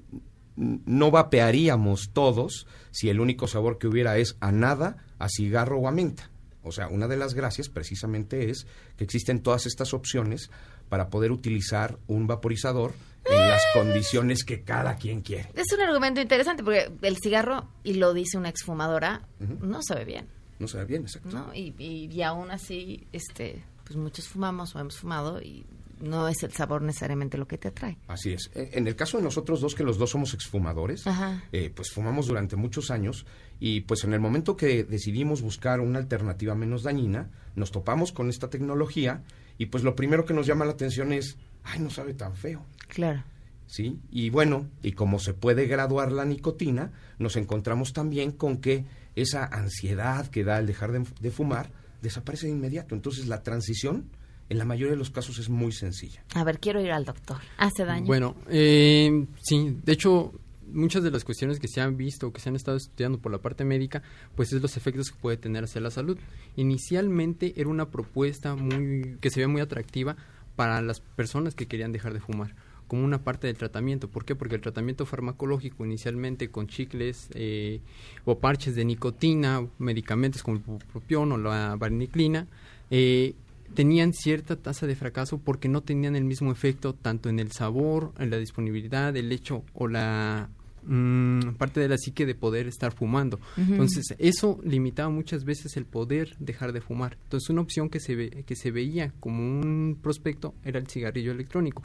[0.56, 5.88] no vapearíamos todos si el único sabor que hubiera es a nada, a cigarro o
[5.88, 6.30] a menta.
[6.64, 8.66] O sea, una de las gracias precisamente es
[8.98, 10.50] que existen todas estas opciones
[10.90, 12.94] para poder utilizar un vaporizador
[13.26, 15.50] en las condiciones que cada quien quiere.
[15.54, 20.28] Es un argumento interesante porque el cigarro, y lo dice una exfumadora, no sabe bien.
[20.60, 21.30] No sabe bien, exacto.
[21.30, 21.54] ¿No?
[21.54, 25.66] Y, y, y, aún así, este, pues muchos fumamos o hemos fumado y
[26.00, 27.98] no es el sabor necesariamente lo que te atrae.
[28.08, 28.52] Así es.
[28.54, 31.06] E, en el caso de nosotros dos, que los dos somos exfumadores,
[31.52, 33.26] eh, pues fumamos durante muchos años
[33.66, 38.28] y pues en el momento que decidimos buscar una alternativa menos dañina, nos topamos con
[38.28, 39.24] esta tecnología
[39.58, 42.66] y pues lo primero que nos llama la atención es, ay, no sabe tan feo.
[42.90, 43.24] Claro.
[43.66, 44.02] ¿Sí?
[44.12, 48.84] Y bueno, y como se puede graduar la nicotina, nos encontramos también con que
[49.16, 51.70] esa ansiedad que da el dejar de fumar
[52.02, 52.96] desaparece de inmediato.
[52.96, 54.10] Entonces la transición
[54.50, 56.24] en la mayoría de los casos es muy sencilla.
[56.36, 57.38] A ver, quiero ir al doctor.
[57.58, 58.06] ¿Hace daño?
[58.06, 60.34] Bueno, eh, sí, de hecho,
[60.74, 63.40] muchas de las cuestiones que se han visto, que se han estado estudiando por la
[63.40, 64.04] parte médica,
[64.36, 66.18] pues es los efectos que puede tener hacia la salud.
[66.56, 70.16] Inicialmente era una propuesta muy que se veía muy atractiva
[70.56, 72.56] para las personas que querían dejar de fumar
[72.88, 74.08] como una parte del tratamiento.
[74.08, 74.36] ¿Por qué?
[74.36, 77.80] Porque el tratamiento farmacológico inicialmente con chicles eh,
[78.26, 82.48] o parches de nicotina, medicamentos como el propión o la varniclina,
[82.92, 83.34] eh,
[83.74, 88.12] tenían cierta tasa de fracaso porque no tenían el mismo efecto tanto en el sabor,
[88.20, 90.50] en la disponibilidad, el hecho o la
[90.86, 93.40] mm, parte de la psique de poder estar fumando.
[93.58, 97.18] Entonces, eso limitaba muchas veces el poder dejar de fumar.
[97.24, 101.32] Entonces, una opción que se, ve, que se veía como un prospecto era el cigarrillo
[101.32, 101.84] electrónico.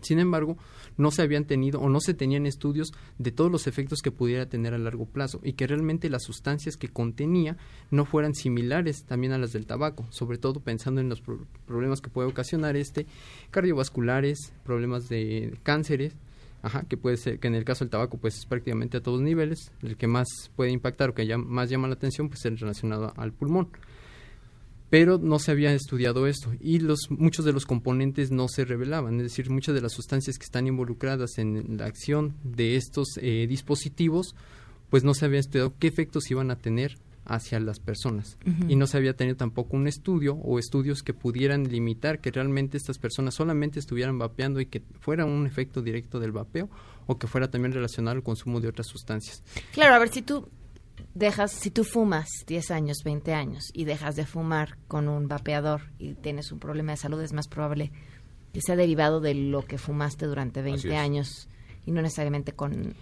[0.00, 0.56] Sin embargo,
[0.96, 4.46] no se habían tenido o no se tenían estudios de todos los efectos que pudiera
[4.46, 7.56] tener a largo plazo y que realmente las sustancias que contenía
[7.90, 11.22] no fueran similares también a las del tabaco, sobre todo pensando en los
[11.66, 13.06] problemas que puede ocasionar este,
[13.50, 16.14] cardiovasculares, problemas de cánceres,
[16.62, 19.20] Ajá, que puede ser que en el caso del tabaco pues es prácticamente a todos
[19.20, 23.14] niveles, el que más puede impactar o que más llama la atención pues es relacionado
[23.16, 23.68] al pulmón.
[24.90, 29.16] Pero no se había estudiado esto y los muchos de los componentes no se revelaban,
[29.16, 33.46] es decir, muchas de las sustancias que están involucradas en la acción de estos eh,
[33.48, 34.34] dispositivos,
[34.90, 38.38] pues no se había estudiado qué efectos iban a tener hacia las personas.
[38.68, 42.76] Y no se había tenido tampoco un estudio o estudios que pudieran limitar que realmente
[42.76, 46.68] estas personas solamente estuvieran vapeando y que fuera un efecto directo del vapeo
[47.06, 49.42] o que fuera también relacionado al consumo de otras sustancias.
[49.72, 50.48] Claro, a ver si tú
[51.14, 55.82] dejas, si tú fumas 10 años, 20 años y dejas de fumar con un vapeador
[55.98, 57.92] y tienes un problema de salud, es más probable
[58.52, 61.48] que sea derivado de lo que fumaste durante 20 años
[61.86, 62.94] y no necesariamente con...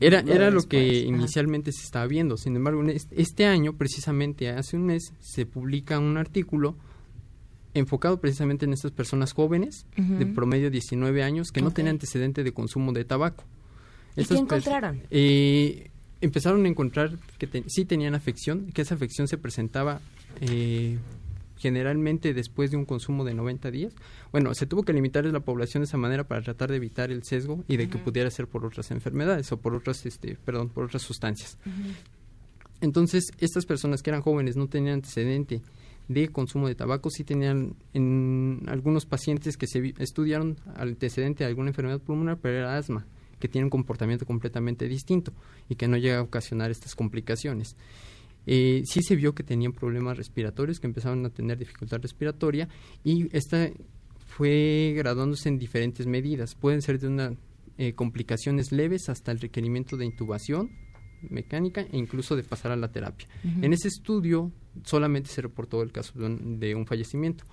[0.00, 2.36] Era, era lo que inicialmente se estaba viendo.
[2.36, 6.76] Sin embargo, este año, precisamente hace un mes, se publica un artículo
[7.74, 12.52] enfocado precisamente en estas personas jóvenes, de promedio 19 años, que no tenían antecedente de
[12.52, 13.44] consumo de tabaco.
[14.16, 15.02] ¿Y qué encontraron?
[15.10, 20.00] Eh, empezaron a encontrar que sí tenían afección, que esa afección se presentaba
[20.40, 20.98] eh,
[21.58, 23.94] generalmente después de un consumo de 90 días.
[24.32, 27.24] Bueno, se tuvo que limitar la población de esa manera para tratar de evitar el
[27.24, 30.84] sesgo y de que pudiera ser por otras enfermedades o por otras, este, perdón, por
[30.84, 31.58] otras sustancias.
[32.80, 35.60] Entonces, estas personas que eran jóvenes no tenían antecedente
[36.06, 41.70] de consumo de tabaco, sí tenían en algunos pacientes que se estudiaron antecedente de alguna
[41.70, 43.06] enfermedad pulmonar, pero era asma
[43.38, 45.32] que tiene un comportamiento completamente distinto
[45.68, 47.76] y que no llega a ocasionar estas complicaciones.
[48.50, 52.66] Eh, sí se vio que tenían problemas respiratorios, que empezaron a tener dificultad respiratoria
[53.04, 53.70] y esta
[54.26, 56.54] fue graduándose en diferentes medidas.
[56.54, 57.34] Pueden ser de una
[57.76, 60.70] eh, complicaciones leves hasta el requerimiento de intubación
[61.28, 63.28] mecánica e incluso de pasar a la terapia.
[63.60, 64.50] En ese estudio
[64.82, 67.44] solamente se reportó el caso de un fallecimiento.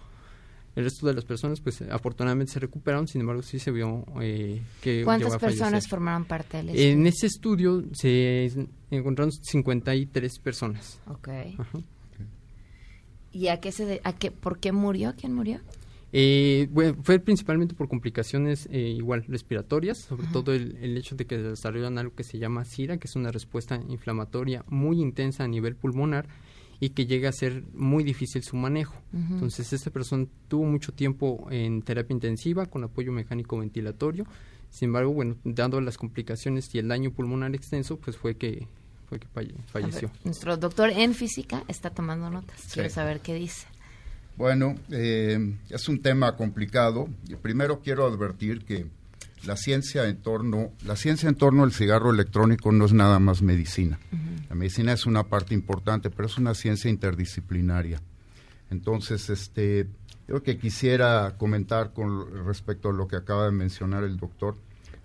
[0.75, 4.61] El resto de las personas, pues afortunadamente se recuperaron, sin embargo, sí se vio eh,
[4.81, 5.03] que.
[5.03, 6.91] ¿Cuántas personas formaron parte del estudio?
[6.91, 8.51] En ese estudio se
[8.91, 10.99] encontraron 53 personas.
[11.07, 11.29] Ok.
[13.31, 15.13] ¿Y a qué se a qué, por qué murió?
[15.17, 15.61] ¿Quién murió?
[16.11, 21.25] Eh, bueno, fue principalmente por complicaciones eh, igual respiratorias, sobre todo el, el, hecho de
[21.25, 25.47] que desarrollan algo que se llama SIRA, que es una respuesta inflamatoria muy intensa a
[25.47, 26.27] nivel pulmonar
[26.79, 29.01] y que llega a ser muy difícil su manejo.
[29.13, 34.25] Entonces, esta persona tuvo mucho tiempo en terapia intensiva con apoyo mecánico ventilatorio.
[34.69, 38.67] Sin embargo, bueno, dando las complicaciones y el daño pulmonar extenso, pues fue que
[39.07, 39.27] fue que
[39.67, 40.11] falleció.
[40.23, 42.69] nuestro doctor en física está tomando notas.
[42.73, 43.67] Quiero saber qué dice.
[44.35, 47.07] Bueno, eh, es un tema complicado.
[47.41, 48.85] Primero quiero advertir que
[49.45, 53.41] la ciencia en torno, la ciencia en torno al cigarro electrónico no es nada más
[53.41, 53.99] medicina.
[54.49, 58.01] La medicina es una parte importante, pero es una ciencia interdisciplinaria.
[58.69, 59.87] Entonces, este,
[60.27, 64.55] yo que quisiera comentar con respecto a lo que acaba de mencionar el doctor.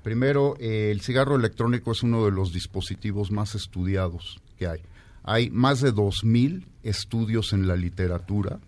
[0.02, 4.80] Primero, eh, el cigarro electrónico es uno de los dispositivos más estudiados que hay.
[5.22, 8.58] Hay más de 2.000 estudios en la literatura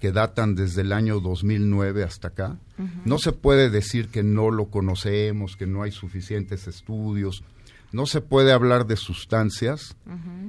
[0.00, 2.58] que datan desde el año 2009 hasta acá.
[3.04, 7.44] No se puede decir que no lo conocemos, que no hay suficientes estudios.
[7.92, 9.96] No se puede hablar de sustancias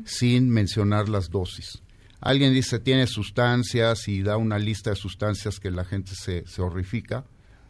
[0.06, 1.84] sin mencionar las dosis.
[2.22, 6.62] Alguien dice tiene sustancias y da una lista de sustancias que la gente se, se
[6.62, 7.26] horrifica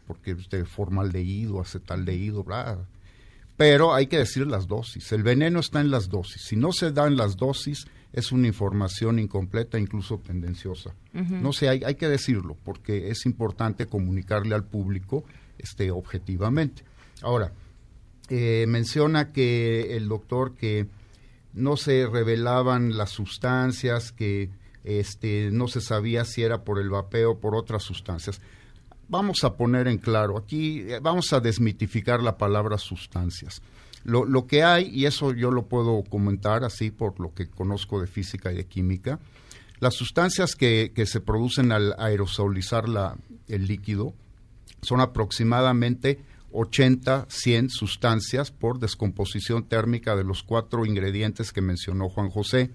[0.06, 2.78] porque usted formaldehído, acetaldehído, bla.
[3.56, 5.10] Pero hay que decir las dosis.
[5.12, 6.42] El veneno está en las dosis.
[6.42, 10.94] Si no se dan las dosis, es una información incompleta, incluso tendenciosa.
[11.12, 15.24] No sé, hay, hay, que decirlo, porque es importante comunicarle al público
[15.58, 16.84] este, objetivamente.
[17.22, 17.52] Ahora,
[18.28, 20.86] eh, menciona que el doctor que
[21.54, 24.50] no se revelaban las sustancias, que
[24.84, 28.40] este, no se sabía si era por el vapeo o por otras sustancias.
[29.08, 33.62] Vamos a poner en claro, aquí eh, vamos a desmitificar la palabra sustancias.
[34.04, 38.00] Lo, lo, que hay, y eso yo lo puedo comentar así por lo que conozco
[38.00, 39.20] de física y de química,
[39.78, 43.16] las sustancias que, que se producen al aerosolizar la,
[43.48, 44.14] el líquido
[44.82, 46.20] son aproximadamente
[46.52, 52.70] 80, 100 sustancias por descomposición térmica de los cuatro ingredientes que mencionó Juan José.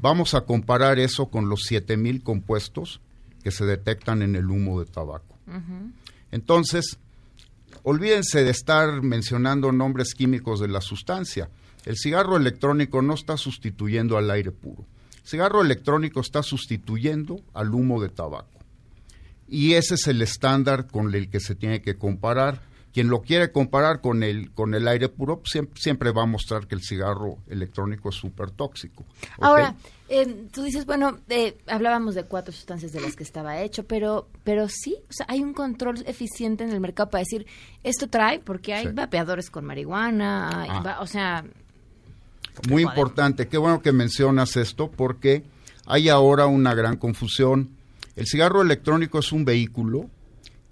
[0.00, 3.00] Vamos a comparar eso con los 7000 compuestos
[3.42, 5.36] que se detectan en el humo de tabaco.
[6.30, 6.98] Entonces,
[7.82, 11.50] olvídense de estar mencionando nombres químicos de la sustancia.
[11.84, 14.86] El cigarro electrónico no está sustituyendo al aire puro.
[15.22, 18.60] El cigarro electrónico está sustituyendo al humo de tabaco.
[19.48, 22.62] Y ese es el estándar con el que se tiene que comparar.
[22.92, 26.66] Quien lo quiere comparar con el, con el aire puro, siempre, siempre va a mostrar
[26.66, 29.04] que el cigarro electrónico es súper tóxico.
[29.40, 29.74] Ahora,
[30.10, 34.28] eh, tú dices, bueno, eh, hablábamos de cuatro sustancias de las que estaba hecho, pero,
[34.44, 37.46] pero sí, o sea, hay un control eficiente en el mercado para decir,
[37.84, 38.92] esto trae, porque hay Sí.
[38.92, 40.82] vapeadores con marihuana, hay Ah.
[40.84, 41.44] va- o sea,
[42.68, 45.44] Muy importante, qué bueno que mencionas esto porque
[45.86, 47.70] hay ahora una gran confusión.
[48.16, 50.10] El cigarro electrónico es un vehículo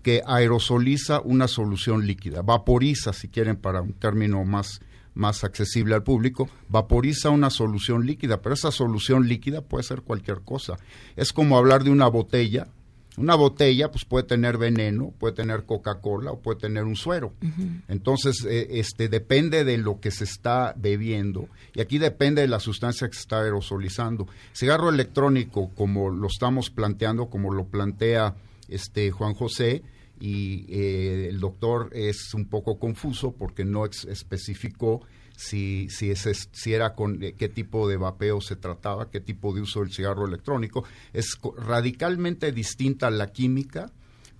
[0.02, 4.80] que aerosoliza una solución líquida, vaporiza, si quieren, para un término más,
[5.14, 10.42] más accesible al público, vaporiza una solución líquida, pero esa solución líquida puede ser cualquier
[10.42, 10.78] cosa.
[11.16, 12.68] Es como hablar de una botella.
[13.16, 17.32] Una botella pues puede tener veneno, puede tener Coca-Cola o puede tener un suero.
[17.88, 22.60] Entonces, eh, este depende de lo que se está bebiendo y aquí depende de la
[22.60, 24.28] sustancia que se está aerosolizando.
[24.54, 28.36] Cigarro electrónico, como lo estamos planteando, como lo plantea
[28.68, 29.82] este Juan José
[30.20, 35.02] y eh, el doctor es un poco confuso porque no especificó
[35.36, 39.80] si, si, era con eh, qué tipo de vapeo se trataba, qué tipo de uso
[39.80, 40.84] del cigarro electrónico.
[41.12, 43.92] Es radicalmente distinta la química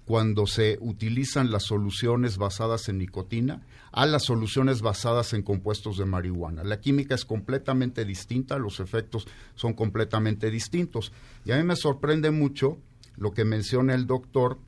[0.05, 3.63] cuando se utilizan las soluciones basadas en nicotina
[3.93, 6.65] a las soluciones basadas en compuestos de marihuana.
[6.65, 11.13] La química es completamente distinta, los efectos son completamente distintos.
[11.45, 12.79] Y a mí me sorprende mucho
[13.17, 14.59] lo que menciona el doctor.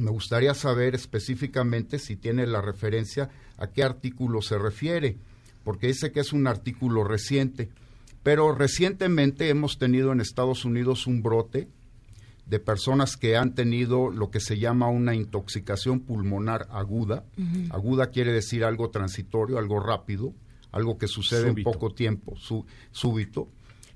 [0.00, 5.16] Me gustaría saber específicamente si tiene la referencia a qué artículo se refiere,
[5.64, 7.68] porque dice que es un artículo reciente.
[8.22, 11.68] Pero recientemente hemos tenido en Estados Unidos un brote
[12.46, 17.24] de personas que han tenido lo que se llama una intoxicación pulmonar aguda.
[17.70, 20.34] Aguda quiere decir algo transitorio, algo rápido,
[20.72, 21.70] algo que sucede Súbito.
[21.70, 23.48] en poco tiempo, su- súbito.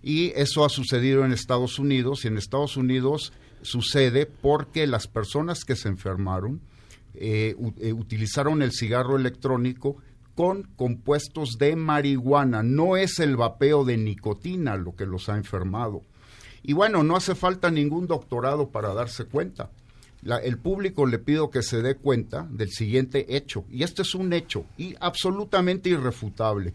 [0.02, 3.32] Y eso ha sucedido en Estados Unidos y en Estados Unidos
[3.64, 6.61] sucede porque las personas que se enfermaron
[7.14, 9.96] eh, eh, utilizaron el cigarro electrónico
[10.35, 12.62] con compuestos de marihuana.
[12.62, 16.03] No es el vapeo de nicotina lo que los ha enfermado.
[16.62, 19.70] Y bueno, no hace falta ningún doctorado para darse cuenta.
[20.42, 24.33] El público le pido que se dé cuenta del siguiente hecho, y este es un
[24.33, 26.72] hecho y absolutamente irrefutable.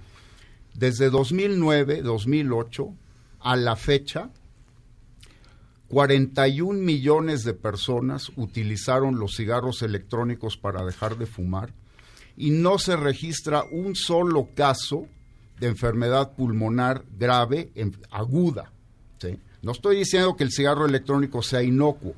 [0.75, 2.93] Desde 2009, 2008,
[3.39, 4.29] a la fecha,
[5.89, 11.73] 41 millones de personas utilizaron los cigarros electrónicos para dejar de fumar
[12.37, 15.07] y no se registra un solo caso
[15.59, 18.71] de enfermedad pulmonar grave, en- aguda.
[19.61, 22.13] No estoy diciendo que el cigarro electrónico sea inocuo,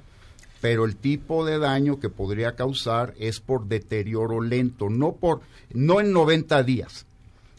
[0.61, 5.41] pero el tipo de daño que podría causar es por deterioro lento, no por
[5.73, 7.07] no en 90 días.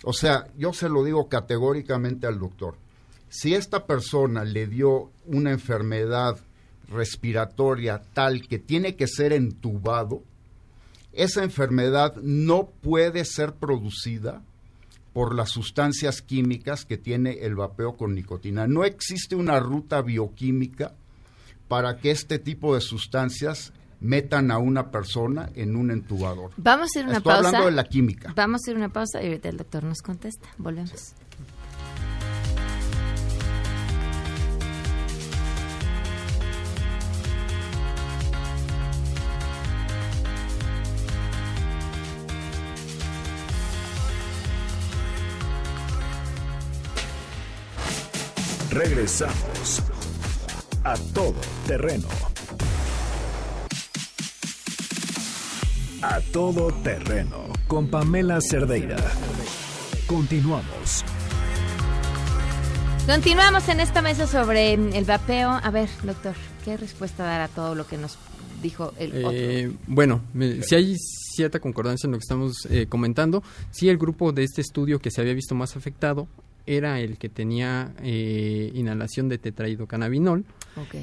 [0.05, 2.77] O sea, yo se lo digo categóricamente al doctor.
[3.34, 6.36] Si esta persona le dio una enfermedad
[6.90, 10.22] respiratoria tal que tiene que ser entubado,
[11.14, 14.42] esa enfermedad no puede ser producida
[15.14, 18.66] por las sustancias químicas que tiene el vapeo con nicotina.
[18.66, 20.92] No existe una ruta bioquímica
[21.68, 26.50] para que este tipo de sustancias metan a una persona en un entubador.
[26.58, 27.48] vamos a hacer una Estoy pausa.
[27.48, 28.34] hablando de la química.
[28.36, 30.48] Vamos a hacer una pausa y ahorita el doctor nos contesta.
[30.58, 31.14] Volvemos.
[48.84, 49.80] Regresamos
[50.82, 51.36] a todo
[51.68, 52.08] terreno.
[56.02, 58.96] A todo terreno con Pamela Cerdeira.
[60.08, 61.04] Continuamos.
[63.06, 65.50] Continuamos en esta mesa sobre mm, el vapeo.
[65.50, 68.18] A ver, doctor, ¿qué respuesta dar a todo lo que nos
[68.64, 69.80] dijo el Eh, otro?
[69.86, 74.32] bueno, me- si hay cierta concordancia en lo que estamos eh, comentando, sí el grupo
[74.32, 76.26] de este estudio que se había visto más afectado
[76.66, 80.44] era el que tenía eh, inhalación de tetrahidrocannabinol.
[80.77, 80.94] Ok.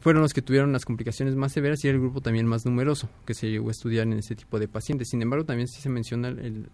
[0.00, 3.08] Fueron los que tuvieron las complicaciones más severas y era el grupo también más numeroso
[3.24, 5.08] que se llegó a estudiar en este tipo de pacientes.
[5.08, 6.66] Sin embargo, también sí se menciona el, el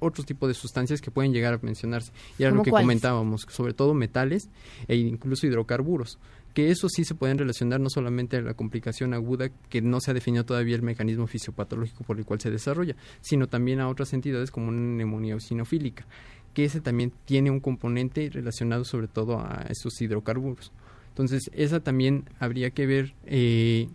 [0.00, 2.12] otro tipo de sustancias que pueden llegar a mencionarse.
[2.38, 2.84] Y era lo ¿Cómo que cuáles?
[2.84, 4.48] comentábamos, sobre todo metales
[4.88, 6.18] e incluso hidrocarburos
[6.54, 10.12] que eso sí se pueden relacionar no solamente a la complicación aguda, que no se
[10.12, 14.12] ha definido todavía el mecanismo fisiopatológico por el cual se desarrolla, sino también a otras
[14.12, 16.06] entidades como una neumonía eosinofílica,
[16.54, 20.72] que ese también tiene un componente relacionado sobre todo a estos hidrocarburos.
[21.08, 23.88] Entonces, esa también habría que ver eh,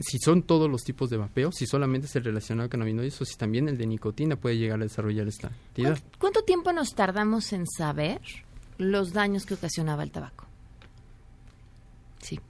[0.00, 3.24] si son todos los tipos de vapeo, si solamente es el relacionado con cannabinoides o
[3.24, 5.98] si también el de nicotina puede llegar a desarrollar esta entidad.
[5.98, 8.20] ¿Cuánto, cuánto tiempo nos tardamos en saber
[8.78, 10.46] los daños que ocasionaba el tabaco?
[12.20, 12.40] Sí.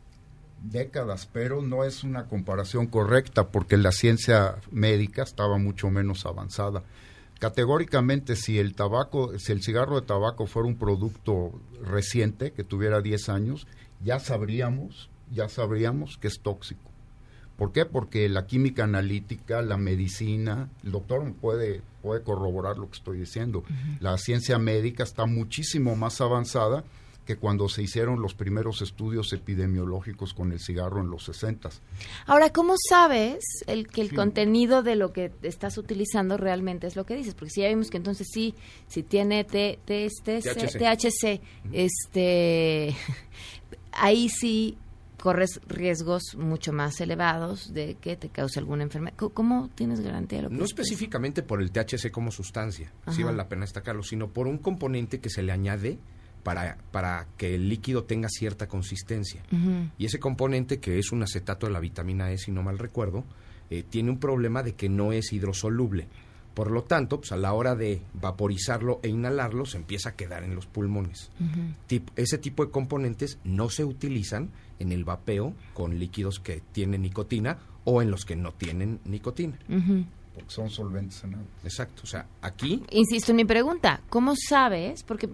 [0.63, 6.85] décadas, pero no es una comparación correcta porque la ciencia médica estaba mucho menos avanzada.
[7.45, 13.03] Categóricamente, si el tabaco, si el cigarro de tabaco fuera un producto reciente que tuviera
[13.03, 13.67] 10 años,
[14.03, 16.91] ya sabríamos, ya sabríamos que es tóxico.
[17.59, 17.85] ¿Por qué?
[17.85, 23.63] Porque la química analítica, la medicina, el doctor puede, puede corroborar lo que estoy diciendo.
[24.01, 26.83] La ciencia médica está muchísimo más avanzada
[27.25, 31.71] que cuando se hicieron los primeros estudios epidemiológicos con el cigarro en los 60.
[32.27, 37.07] Ahora, ¿cómo sabes el, que el contenido de lo que estás utilizando realmente es lo
[37.07, 37.35] que dices?
[37.35, 38.55] Porque si ya vimos que entonces sí,
[38.89, 40.79] si tiene T, T, T, THC.
[40.79, 41.41] THC,
[41.73, 42.95] este,
[43.93, 44.77] ahí sí
[45.19, 49.17] corres riesgos mucho más elevados de que te cause alguna enfermedad.
[49.17, 50.79] ¿Cómo- ¿Cómo tienes garantía de lo que No dices?
[50.79, 53.25] específicamente por el THC como sustancia, Ajá.
[53.25, 55.99] vale la pena destacarlo, sino por un componente que se le añade
[56.45, 59.43] para, para que el líquido tenga cierta consistencia.
[59.99, 63.25] Y ese componente, que es un acetato de la vitamina E, si no mal recuerdo,
[63.71, 66.07] eh, tiene un problema de que no es hidrosoluble.
[66.55, 70.45] Por lo tanto, pues a la hora de vaporizarlo e inhalarlo, se empieza a quedar
[70.45, 71.31] en los pulmones.
[71.89, 77.03] Tip- ese tipo de componentes no se utilizan en el vapeo con líquidos que tienen
[77.03, 79.57] nicotina o en los que no tienen nicotina.
[79.67, 81.47] Porque son solventes en agua.
[81.65, 85.03] Exacto, o sea, aquí Insisto en mi pregunta, ¿cómo sabes?
[85.03, 85.29] Porque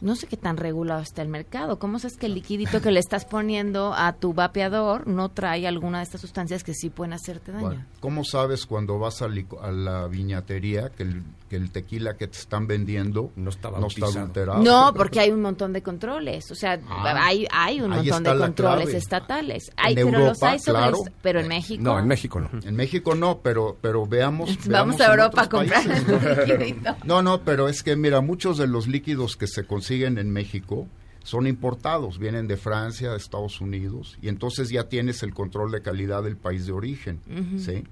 [0.00, 1.78] no sé qué tan regulado está el mercado.
[1.78, 5.98] ¿Cómo sabes que el liquidito que le estás poniendo a tu vapeador no trae alguna
[5.98, 7.84] de estas sustancias que sí pueden hacerte daño?
[8.00, 12.38] ¿Cómo sabes cuando vas a, a la viñatería que el, que el tequila que te
[12.38, 14.18] están vendiendo no está, bautizado.
[14.18, 14.62] adulterado?
[14.62, 16.50] No, porque hay un montón de controles.
[16.50, 18.98] O sea, Ah, hay, hay un montón está de controles clave.
[18.98, 19.70] estatales.
[19.76, 20.98] Hay, En pero los Europa, hay sobre claro.
[21.22, 21.82] pero en México.
[21.82, 22.50] No, en México no.
[22.62, 24.48] En México no, pero, pero veamos.
[24.66, 26.08] Vamos veamos a Europa a comprar países.
[26.48, 26.96] el liquidito.
[27.04, 30.86] No, no, pero es que mira, muchos de los líquidos que se consiguen en México
[31.22, 35.82] son importados, vienen de Francia, de Estados Unidos, y entonces ya tienes el control de
[35.82, 37.20] calidad del país de origen.
[37.58, 37.82] ¿sí?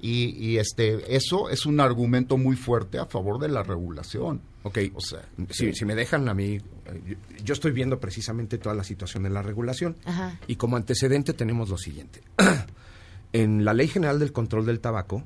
[0.00, 4.40] Y, y este, eso es un argumento muy fuerte a favor de la regulación.
[4.62, 6.60] Ok, o sea, si, si me dejan a mí, eh,
[7.06, 10.38] yo, yo estoy viendo precisamente toda la situación de la regulación Ajá.
[10.46, 12.20] y como antecedente tenemos lo siguiente.
[13.32, 15.24] en la Ley General del Control del Tabaco,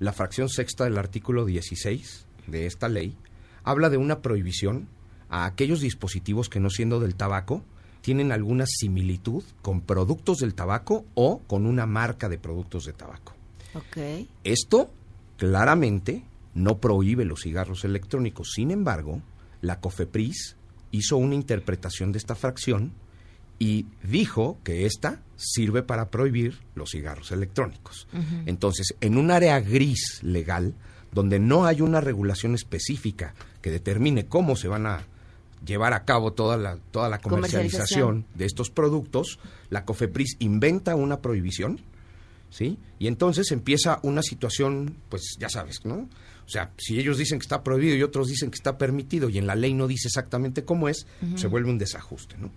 [0.00, 3.16] la fracción sexta del artículo 16 de esta ley
[3.64, 4.88] habla de una prohibición
[5.28, 7.62] a aquellos dispositivos que no siendo del tabaco
[8.00, 13.34] tienen alguna similitud con productos del tabaco o con una marca de productos de tabaco.
[14.44, 14.90] Esto
[15.36, 18.52] claramente no prohíbe los cigarros electrónicos.
[18.54, 19.22] Sin embargo,
[19.60, 20.56] la COFEPRIS
[20.90, 22.92] hizo una interpretación de esta fracción
[23.58, 28.08] y dijo que esta sirve para prohibir los cigarros electrónicos.
[28.46, 30.74] Entonces, en un área gris legal,
[31.12, 35.02] donde no hay una regulación específica que determine cómo se van a
[35.64, 38.24] llevar a cabo toda la, toda la Comercialización.
[38.24, 41.80] comercialización de estos productos, la COFEPRIS inventa una prohibición,
[42.50, 42.78] ¿sí?
[42.98, 46.08] Y entonces empieza una situación, pues ya sabes, ¿no?
[46.46, 49.38] O sea, si ellos dicen que está prohibido y otros dicen que está permitido y
[49.38, 52.50] en la ley no dice exactamente cómo es, se vuelve un desajuste, ¿no?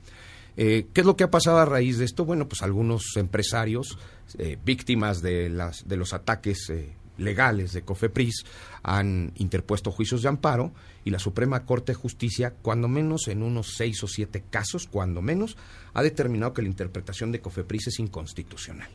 [0.58, 2.26] Eh, ¿Qué es lo que ha pasado a raíz de esto?
[2.26, 3.98] Bueno, pues algunos empresarios
[4.38, 8.46] eh, víctimas de, las, de los ataques eh, legales de COFEPRIS
[8.84, 10.74] han interpuesto juicios de amparo
[11.06, 15.22] y la Suprema Corte de Justicia, cuando menos en unos seis o siete casos, cuando
[15.22, 15.58] menos,
[15.94, 18.89] ha determinado que la interpretación de COFEPRIS es inconstitucional,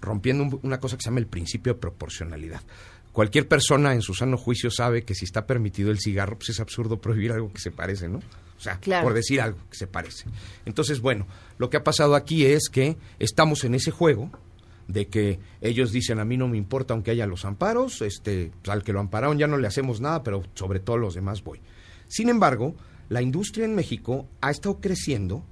[0.00, 2.60] rompiendo un- una cosa que se llama el principio de proporcionalidad.
[3.12, 6.60] Cualquier persona en su sano juicio sabe que si está permitido el cigarro, pues es
[6.60, 8.18] absurdo prohibir algo que se parece, ¿no?
[8.18, 9.04] O sea, Claro.
[9.04, 10.26] por decir algo que se parece.
[10.64, 11.26] Entonces, bueno,
[11.58, 14.30] lo que ha pasado aquí es que estamos en ese juego
[14.86, 18.72] de que ellos dicen a mí no me importa aunque haya los amparos, este, pues,
[18.72, 21.60] al que lo ampararon ya no le hacemos nada, pero sobre todo los demás voy.
[22.06, 22.74] Sin embargo,
[23.08, 25.44] la industria en México ha estado creciendo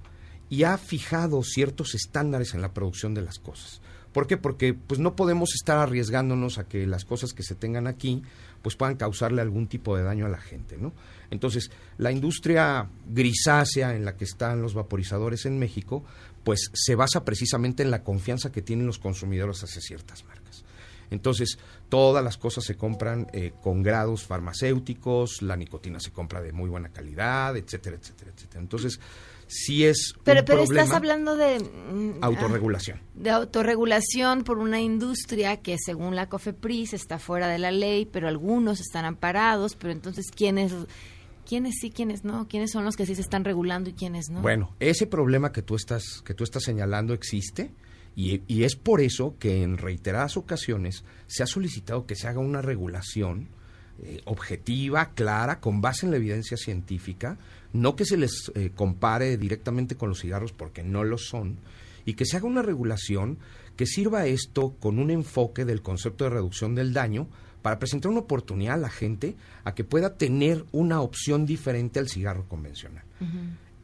[0.49, 3.81] y ha fijado ciertos estándares en la producción de las cosas.
[4.13, 4.37] ¿Por qué?
[4.37, 8.23] Porque pues no podemos estar arriesgándonos a que las cosas que se tengan aquí
[8.63, 10.93] pues puedan causarle algún tipo de daño a la gente, ¿no?
[11.31, 16.05] Entonces, la industria grisácea en la que están los vaporizadores en México,
[16.43, 20.65] pues se basa precisamente en la confianza que tienen los consumidores hacia ciertas marcas.
[21.11, 26.53] Entonces, todas las cosas se compran eh, con grados farmacéuticos, la nicotina se compra de
[26.53, 28.61] muy buena calidad, etcétera, etcétera, etcétera.
[28.61, 29.01] Entonces,
[29.49, 31.59] sí es Pero, un pero problema estás hablando de...
[31.59, 32.99] mm, autorregulación.
[33.01, 38.07] ah, de autorregulación por una industria que según la COFEPRIS está fuera de la ley,
[38.07, 40.73] pero algunos están amparados, pero entonces ¿quiénes,
[41.47, 42.47] quiénes sí, quiénes no?
[42.47, 44.41] ¿Quiénes son los que sí se están regulando y quiénes no?
[44.43, 47.71] Bueno, ese problema que tú estás que tú estás señalando existe
[48.15, 52.41] Y, y, es por eso que en reiteradas ocasiones se ha solicitado que se haga
[52.41, 53.49] una regulación
[54.03, 57.39] eh, objetiva, clara, con base en la evidencia científica,
[57.79, 61.57] no que se les eh, compare directamente con los cigarros porque no lo son,
[62.05, 63.39] y que se haga una regulación
[63.76, 67.29] que sirva esto con un enfoque del concepto de reducción del daño
[67.62, 72.09] para presentar una oportunidad a la gente a que pueda tener una opción diferente al
[72.09, 73.05] cigarro convencional.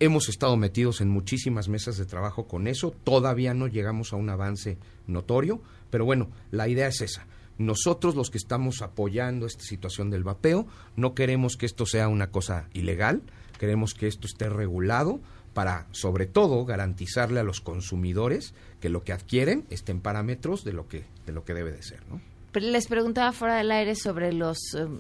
[0.01, 4.29] Hemos estado metidos en muchísimas mesas de trabajo con eso, todavía no llegamos a un
[4.31, 7.27] avance notorio, pero bueno, la idea es esa.
[7.59, 10.67] Nosotros los que estamos apoyando esta situación del vapeo,
[10.97, 13.23] no queremos que esto sea una cosa ilegal,
[13.59, 15.21] queremos que esto esté regulado
[15.55, 20.73] para, sobre todo, garantizarle a los consumidores que lo que adquieren esté en parámetros de
[20.73, 22.21] lo que, de lo que debe de ser, ¿no?
[22.61, 24.99] Les preguntaba fuera del aire sobre los um,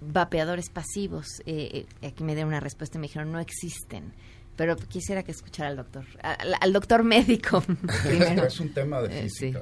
[0.00, 1.26] vapeadores pasivos.
[1.44, 4.12] Eh, eh, aquí me dieron una respuesta y me dijeron no existen.
[4.56, 7.62] Pero quisiera que escuchara al doctor, al, doctor médico
[8.04, 8.46] primero.
[8.46, 9.60] es un tema de eh, física.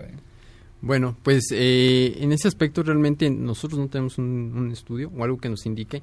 [0.81, 5.65] Bueno, pues en ese aspecto realmente nosotros no tenemos un, estudio o algo que nos
[5.65, 6.03] indique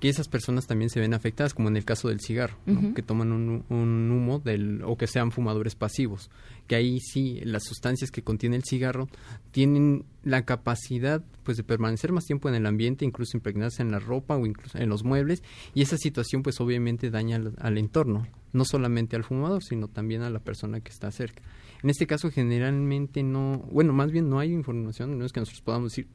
[0.00, 2.56] que esas personas también se ven afectadas, como en el caso del cigarro,
[2.94, 6.30] que toman un, humo del, o que sean fumadores pasivos,
[6.66, 9.08] que ahí sí las sustancias que contiene el cigarro
[9.50, 13.98] tienen la capacidad pues de permanecer más tiempo en el ambiente, incluso impregnarse en la
[13.98, 15.42] ropa o incluso en los muebles,
[15.74, 20.22] y esa situación pues obviamente daña al, al entorno, no solamente al fumador, sino también
[20.22, 21.42] a la persona que está cerca.
[21.82, 25.62] En este caso generalmente no, bueno, más bien no hay información, no es que nosotros
[25.62, 26.08] podamos decir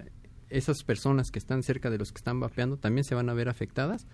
[0.50, 3.50] esas personas que están cerca de los que están vapeando también se van a ver
[3.50, 4.08] afectadas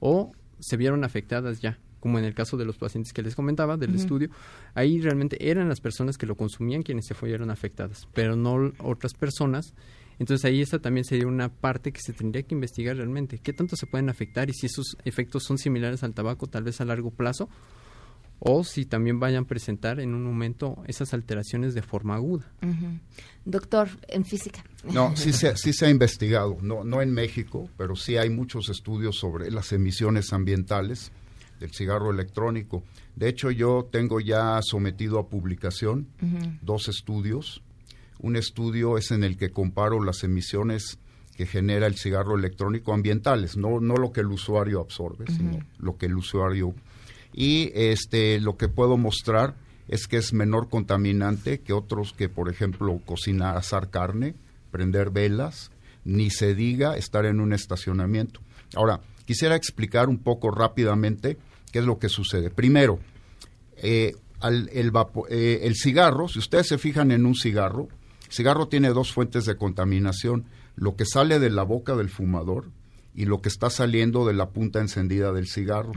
[0.00, 3.76] o se vieron afectadas ya, como en el caso de los pacientes que les comentaba
[3.76, 4.30] del estudio,
[4.74, 9.14] ahí realmente eran las personas que lo consumían quienes se fueron afectadas, pero no otras
[9.14, 9.74] personas.
[10.18, 13.76] Entonces ahí esa también sería una parte que se tendría que investigar realmente, qué tanto
[13.76, 17.10] se pueden afectar y si esos efectos son similares al tabaco tal vez a largo
[17.10, 17.48] plazo
[18.44, 22.44] o si también vayan a presentar en un momento esas alteraciones de forma aguda.
[23.44, 24.64] Doctor, en física.
[24.82, 28.68] No, sí se, sí se ha investigado, no, no en México, pero sí hay muchos
[28.68, 31.12] estudios sobre las emisiones ambientales
[31.60, 32.82] del cigarro electrónico.
[33.14, 36.08] De hecho, yo tengo ya sometido a publicación
[36.62, 37.62] dos estudios.
[38.18, 40.98] Un estudio es en el que comparo las emisiones
[41.36, 45.96] que genera el cigarro electrónico ambientales, no, no lo que el usuario absorbe, sino lo
[45.96, 46.74] que el usuario
[47.32, 49.56] y este lo que puedo mostrar
[49.88, 54.34] es que es menor contaminante que otros que, por ejemplo, cocinar, asar carne,
[54.70, 55.70] prender velas,
[56.04, 58.40] ni se diga estar en un estacionamiento.
[58.74, 61.36] Ahora, quisiera explicar un poco rápidamente
[61.72, 62.50] qué es lo que sucede.
[62.50, 63.00] Primero,
[63.76, 64.70] eh, el,
[65.28, 67.88] eh, el cigarro, si ustedes se fijan en un cigarro,
[68.26, 72.70] el cigarro tiene dos fuentes de contaminación, lo que sale de la boca del fumador
[73.14, 75.92] y lo que está saliendo de la punta encendida del cigarro.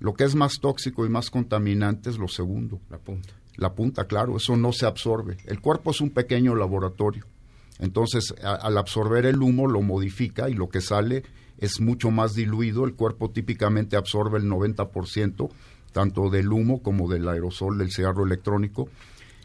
[0.00, 2.80] Lo que es más tóxico y más contaminante es lo segundo.
[2.90, 3.34] La punta.
[3.56, 5.38] La punta, claro, eso no se absorbe.
[5.46, 7.24] El cuerpo es un pequeño laboratorio.
[7.78, 11.22] Entonces, al absorber el humo, lo modifica y lo que sale
[11.58, 12.84] es mucho más diluido.
[12.84, 15.50] El cuerpo típicamente absorbe el 90%,
[15.92, 18.88] tanto del humo como del aerosol del cigarro electrónico.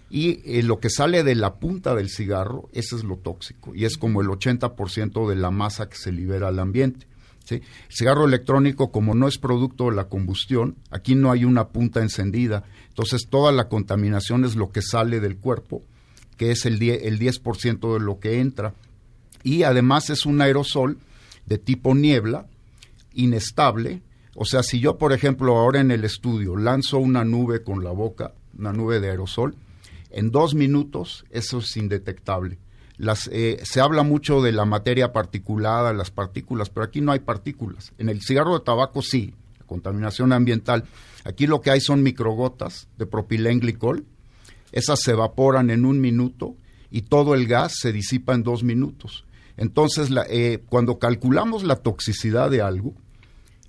[0.10, 3.74] Y eh, lo que sale de la punta del cigarro, ese es lo tóxico.
[3.76, 7.08] Y es como el 80% de la masa que se libera al ambiente.
[7.50, 12.02] El cigarro electrónico, como no es producto de la combustión, aquí no hay una punta
[12.02, 15.84] encendida, entonces toda la contaminación es lo que sale del cuerpo,
[16.38, 17.42] que es el 10%, el 10
[17.82, 18.74] de lo que entra,
[19.44, 20.98] y además es un aerosol
[21.46, 22.48] de tipo niebla,
[23.14, 24.02] inestable,
[24.36, 27.92] o sea, si yo, por ejemplo, ahora en el estudio lanzo una nube con la
[27.92, 29.56] boca, una nube de aerosol,
[30.10, 32.58] en dos minutos eso es indetectable
[33.02, 37.20] las, eh, se habla mucho de la materia particulada, las partículas, pero aquí no hay
[37.20, 37.94] partículas.
[37.98, 40.84] En el cigarro de tabaco sí, la contaminación ambiental.
[41.24, 44.06] Aquí lo que hay son microgotas de propilenglicol.
[44.72, 46.56] Esas se evaporan en un minuto
[46.92, 49.26] y todo el gas se disipa en dos minutos.
[49.58, 52.94] Entonces, eh, cuando calculamos la toxicidad de algo,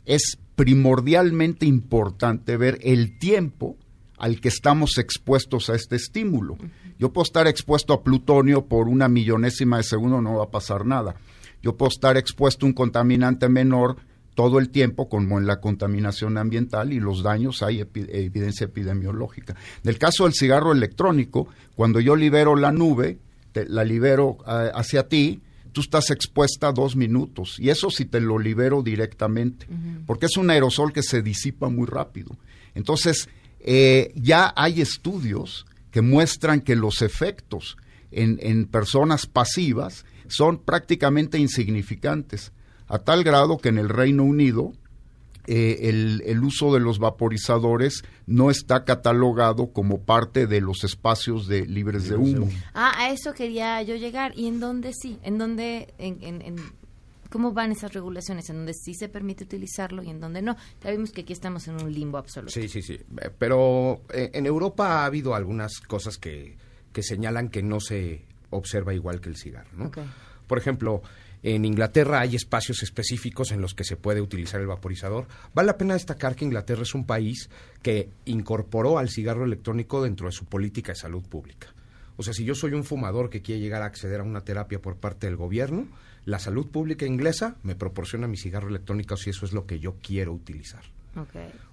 [0.05, 3.79] es primordialmente importante ver el tiempo
[4.23, 6.57] al que estamos expuestos a este estímulo.
[6.97, 10.87] Yo puedo estar expuesto a plutonio por una millonésima de segundo, no va a pasar
[10.87, 11.17] nada.
[11.61, 13.97] Yo puedo estar expuesto a un contaminante menor
[14.35, 19.57] todo el tiempo, como en la contaminación ambiental y los daños, hay evidencia epidemiológica.
[19.83, 23.19] En el caso del cigarro electrónico, cuando yo libero la nube,
[23.55, 25.43] la libero ah, hacia ti,
[25.73, 27.59] tú estás expuesta dos minutos.
[27.59, 29.67] Y eso si te lo libero directamente,
[30.07, 32.37] porque es un aerosol que se disipa muy rápido.
[32.77, 33.29] Entonces,
[33.65, 37.77] eh, ya hay estudios que muestran que los efectos
[38.11, 42.53] en, personas pasivas son prácticamente insignificantes,
[42.89, 44.73] a tal grado que en el Reino Unido
[45.47, 51.49] eh, el, el, uso de los vaporizadores no está catalogado como parte de los espacios
[51.49, 52.49] de libres de humo.
[52.75, 54.33] Ah, a eso quería yo llegar.
[54.37, 55.19] ¿Y en dónde sí?
[55.23, 55.95] ¿En dónde?
[55.99, 56.57] En, en,
[57.33, 58.51] ¿Cómo van esas regulaciones?
[58.51, 60.55] ¿En dónde sí se permite utilizarlo y en dónde no?
[60.85, 62.53] Ya vimos que aquí estamos en un limbo absoluto.
[62.53, 62.93] Sí, sí, sí.
[62.93, 66.59] Eh, pero eh, en Europa ha habido algunas cosas que,
[66.93, 69.71] que señalan que no se observa igual que el cigarro.
[69.75, 69.91] ¿no?
[70.47, 71.01] Por ejemplo,
[71.43, 75.27] en Inglaterra hay espacios específicos en los que se puede utilizar el vaporizador.
[75.55, 77.49] Vale la pena destacar que Inglaterra es un país
[77.81, 81.69] que incorporó al cigarro electrónico dentro de su política de salud pública.
[82.19, 84.83] O sea, si yo soy un fumador que quiere llegar a acceder a una terapia
[84.83, 85.89] por parte del gobierno,
[86.25, 89.97] la salud pública inglesa me proporciona mi cigarro electrónico si eso es lo que yo
[90.03, 90.85] quiero utilizar.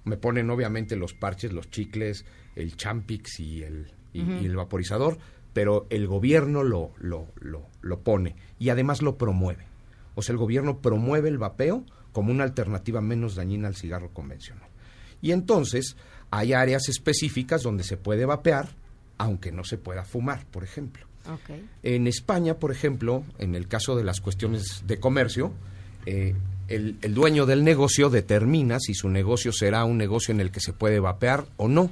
[0.04, 2.26] Me ponen obviamente los parches, los chicles,
[2.56, 5.18] el champix y el, y el vaporizador,
[5.52, 9.66] pero el gobierno lo, lo, lo, lo, pone y además lo promueve.
[10.14, 14.68] O sea, el gobierno promueve el vapeo como una alternativa menos dañina al cigarro convencional.
[15.22, 15.96] Y entonces
[16.30, 18.68] hay áreas específicas donde se puede vapear,
[19.16, 21.09] aunque no se pueda fumar, por ejemplo.
[21.82, 25.52] En España, por ejemplo, en el caso de las cuestiones de comercio,
[26.06, 26.34] eh,
[26.68, 30.60] el, el dueño del negocio determina si su negocio será un negocio en el que
[30.60, 31.90] se puede vapear o no.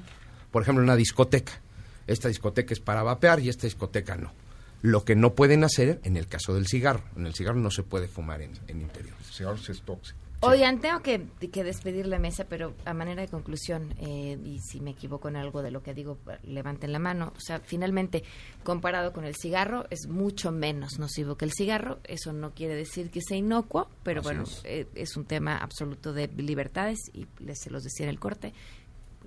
[0.51, 1.61] Por ejemplo, una discoteca
[2.09, 4.33] esta discoteca es para vapear y esta discoteca no.
[4.81, 7.03] Lo que no pueden hacer en el caso del cigarro.
[7.17, 9.15] En el cigarro no se puede fumar en, en interior.
[9.21, 10.19] El cigarro es tóxico.
[10.41, 11.19] Oigan, tengo que,
[11.65, 15.63] despedir la mesa, pero a manera de conclusión, eh, y si me equivoco en algo
[15.63, 17.33] de lo que digo, levanten la mano.
[17.37, 18.23] O sea, finalmente,
[18.63, 21.99] comparado con el cigarro, es mucho menos nocivo que el cigarro.
[22.05, 24.63] Eso no quiere decir que sea inocuo, pero bueno, es.
[24.65, 25.17] Eh, es.
[25.17, 28.53] un tema absoluto de libertades, y les se los decía en el corte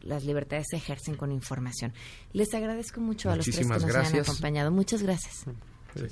[0.03, 1.93] las libertades se ejercen con información.
[2.33, 4.71] Les agradezco mucho a los tres que nos han acompañado.
[4.71, 5.45] Muchas gracias.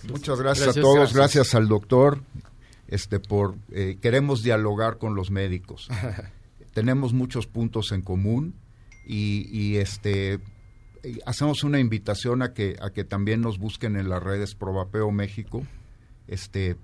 [0.09, 1.55] Muchas gracias, a todos, gracias.
[1.55, 2.21] al doctor
[2.89, 5.87] este por eh, queremos dialogar con los médicos.
[6.73, 8.55] Tenemos muchos puntos en común
[9.05, 10.39] y, este
[11.25, 15.65] hacemos una invitación a que a que también nos busquen en las redes Probapeo México
[16.27, 16.77] este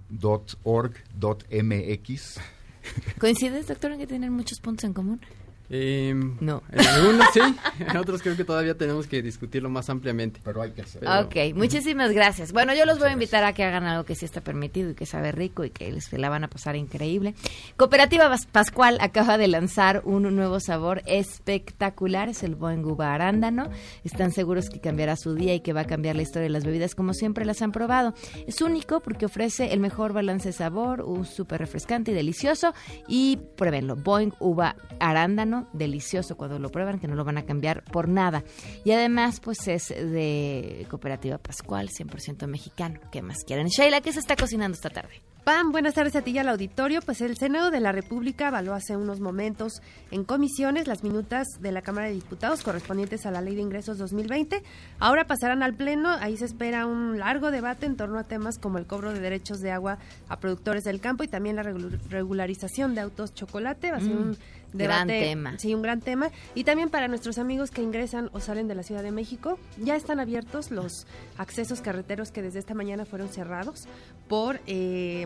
[0.64, 2.40] .org .mx.
[3.20, 5.22] ¿Coincides, doctor, en que tienen muchos puntos en común?
[5.70, 6.62] Eh, no.
[6.72, 7.40] En algunos sí,
[7.80, 10.40] en otros creo que todavía tenemos que discutirlo más ampliamente.
[10.44, 11.10] Pero hay que hacerlo.
[11.22, 12.52] Ok, muchísimas gracias.
[12.52, 14.96] Bueno, yo los voy a invitar a que hagan algo que sí está permitido y
[14.96, 17.36] que sabe rico y que les la van a pasar increíble.
[17.78, 23.70] Cooperativa Pascual acaba de lanzar un nuevo sabor espectacular, es el Boing Uva Arándano.
[24.04, 26.66] Están seguros que cambiará su día y que va a cambiar la historia de las
[26.66, 28.14] bebidas como siempre las han probado.
[28.48, 32.74] Es único porque ofrece el mejor balance de sabor, un súper refrescante y delicioso.
[33.08, 37.84] Y pruébenlo, Boing Uva Arándano delicioso cuando lo prueban, que no lo van a cambiar
[37.84, 38.44] por nada.
[38.84, 43.00] Y además, pues es de Cooperativa Pascual, 100% mexicano.
[43.12, 43.68] ¿Qué más quieren?
[43.68, 45.22] Sheila, ¿qué se está cocinando esta tarde?
[45.46, 47.02] Pam, buenas tardes a ti y al auditorio.
[47.04, 51.72] Pues el Senado de la República avaló hace unos momentos en comisiones las minutas de
[51.72, 54.64] la Cámara de Diputados correspondientes a la Ley de Ingresos 2020.
[54.98, 56.10] Ahora pasarán al Pleno.
[56.10, 59.60] Ahí se espera un largo debate en torno a temas como el cobro de derechos
[59.60, 60.00] de agua
[60.30, 61.64] a productores del campo y también la
[62.10, 63.92] regularización de autos chocolate.
[63.92, 64.22] Va a ser mm.
[64.24, 64.38] un
[64.74, 65.58] gran tema.
[65.58, 66.32] Sí, un gran tema.
[66.54, 69.96] Y también para nuestros amigos que ingresan o salen de la Ciudad de México, ya
[69.96, 71.08] están abiertos los
[71.38, 73.88] accesos carreteros que desde esta mañana fueron cerrados
[74.28, 75.26] por eh,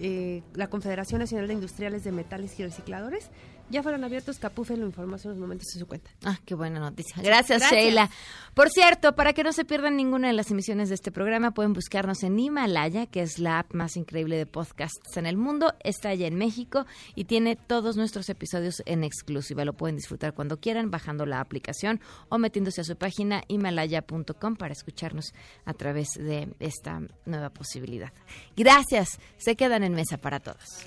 [0.00, 3.30] eh, la Confederación Nacional de Industriales de Metales y Recicladores
[3.70, 4.38] ya fueron abiertos.
[4.38, 6.10] Capufe lo informó hace unos momentos en su cuenta.
[6.24, 7.22] Ah, qué buena noticia.
[7.22, 8.10] Gracias, Sheila.
[8.54, 11.72] Por cierto, para que no se pierdan ninguna de las emisiones de este programa, pueden
[11.72, 15.74] buscarnos en Himalaya, que es la app más increíble de podcasts en el mundo.
[15.84, 19.64] Está allá en México y tiene todos nuestros episodios en exclusiva.
[19.64, 24.72] Lo pueden disfrutar cuando quieran, bajando la aplicación o metiéndose a su página himalaya.com para
[24.72, 25.32] escucharnos
[25.64, 28.12] a través de esta nueva posibilidad.
[28.56, 29.18] Gracias.
[29.36, 30.86] Se quedan en mesa para todos.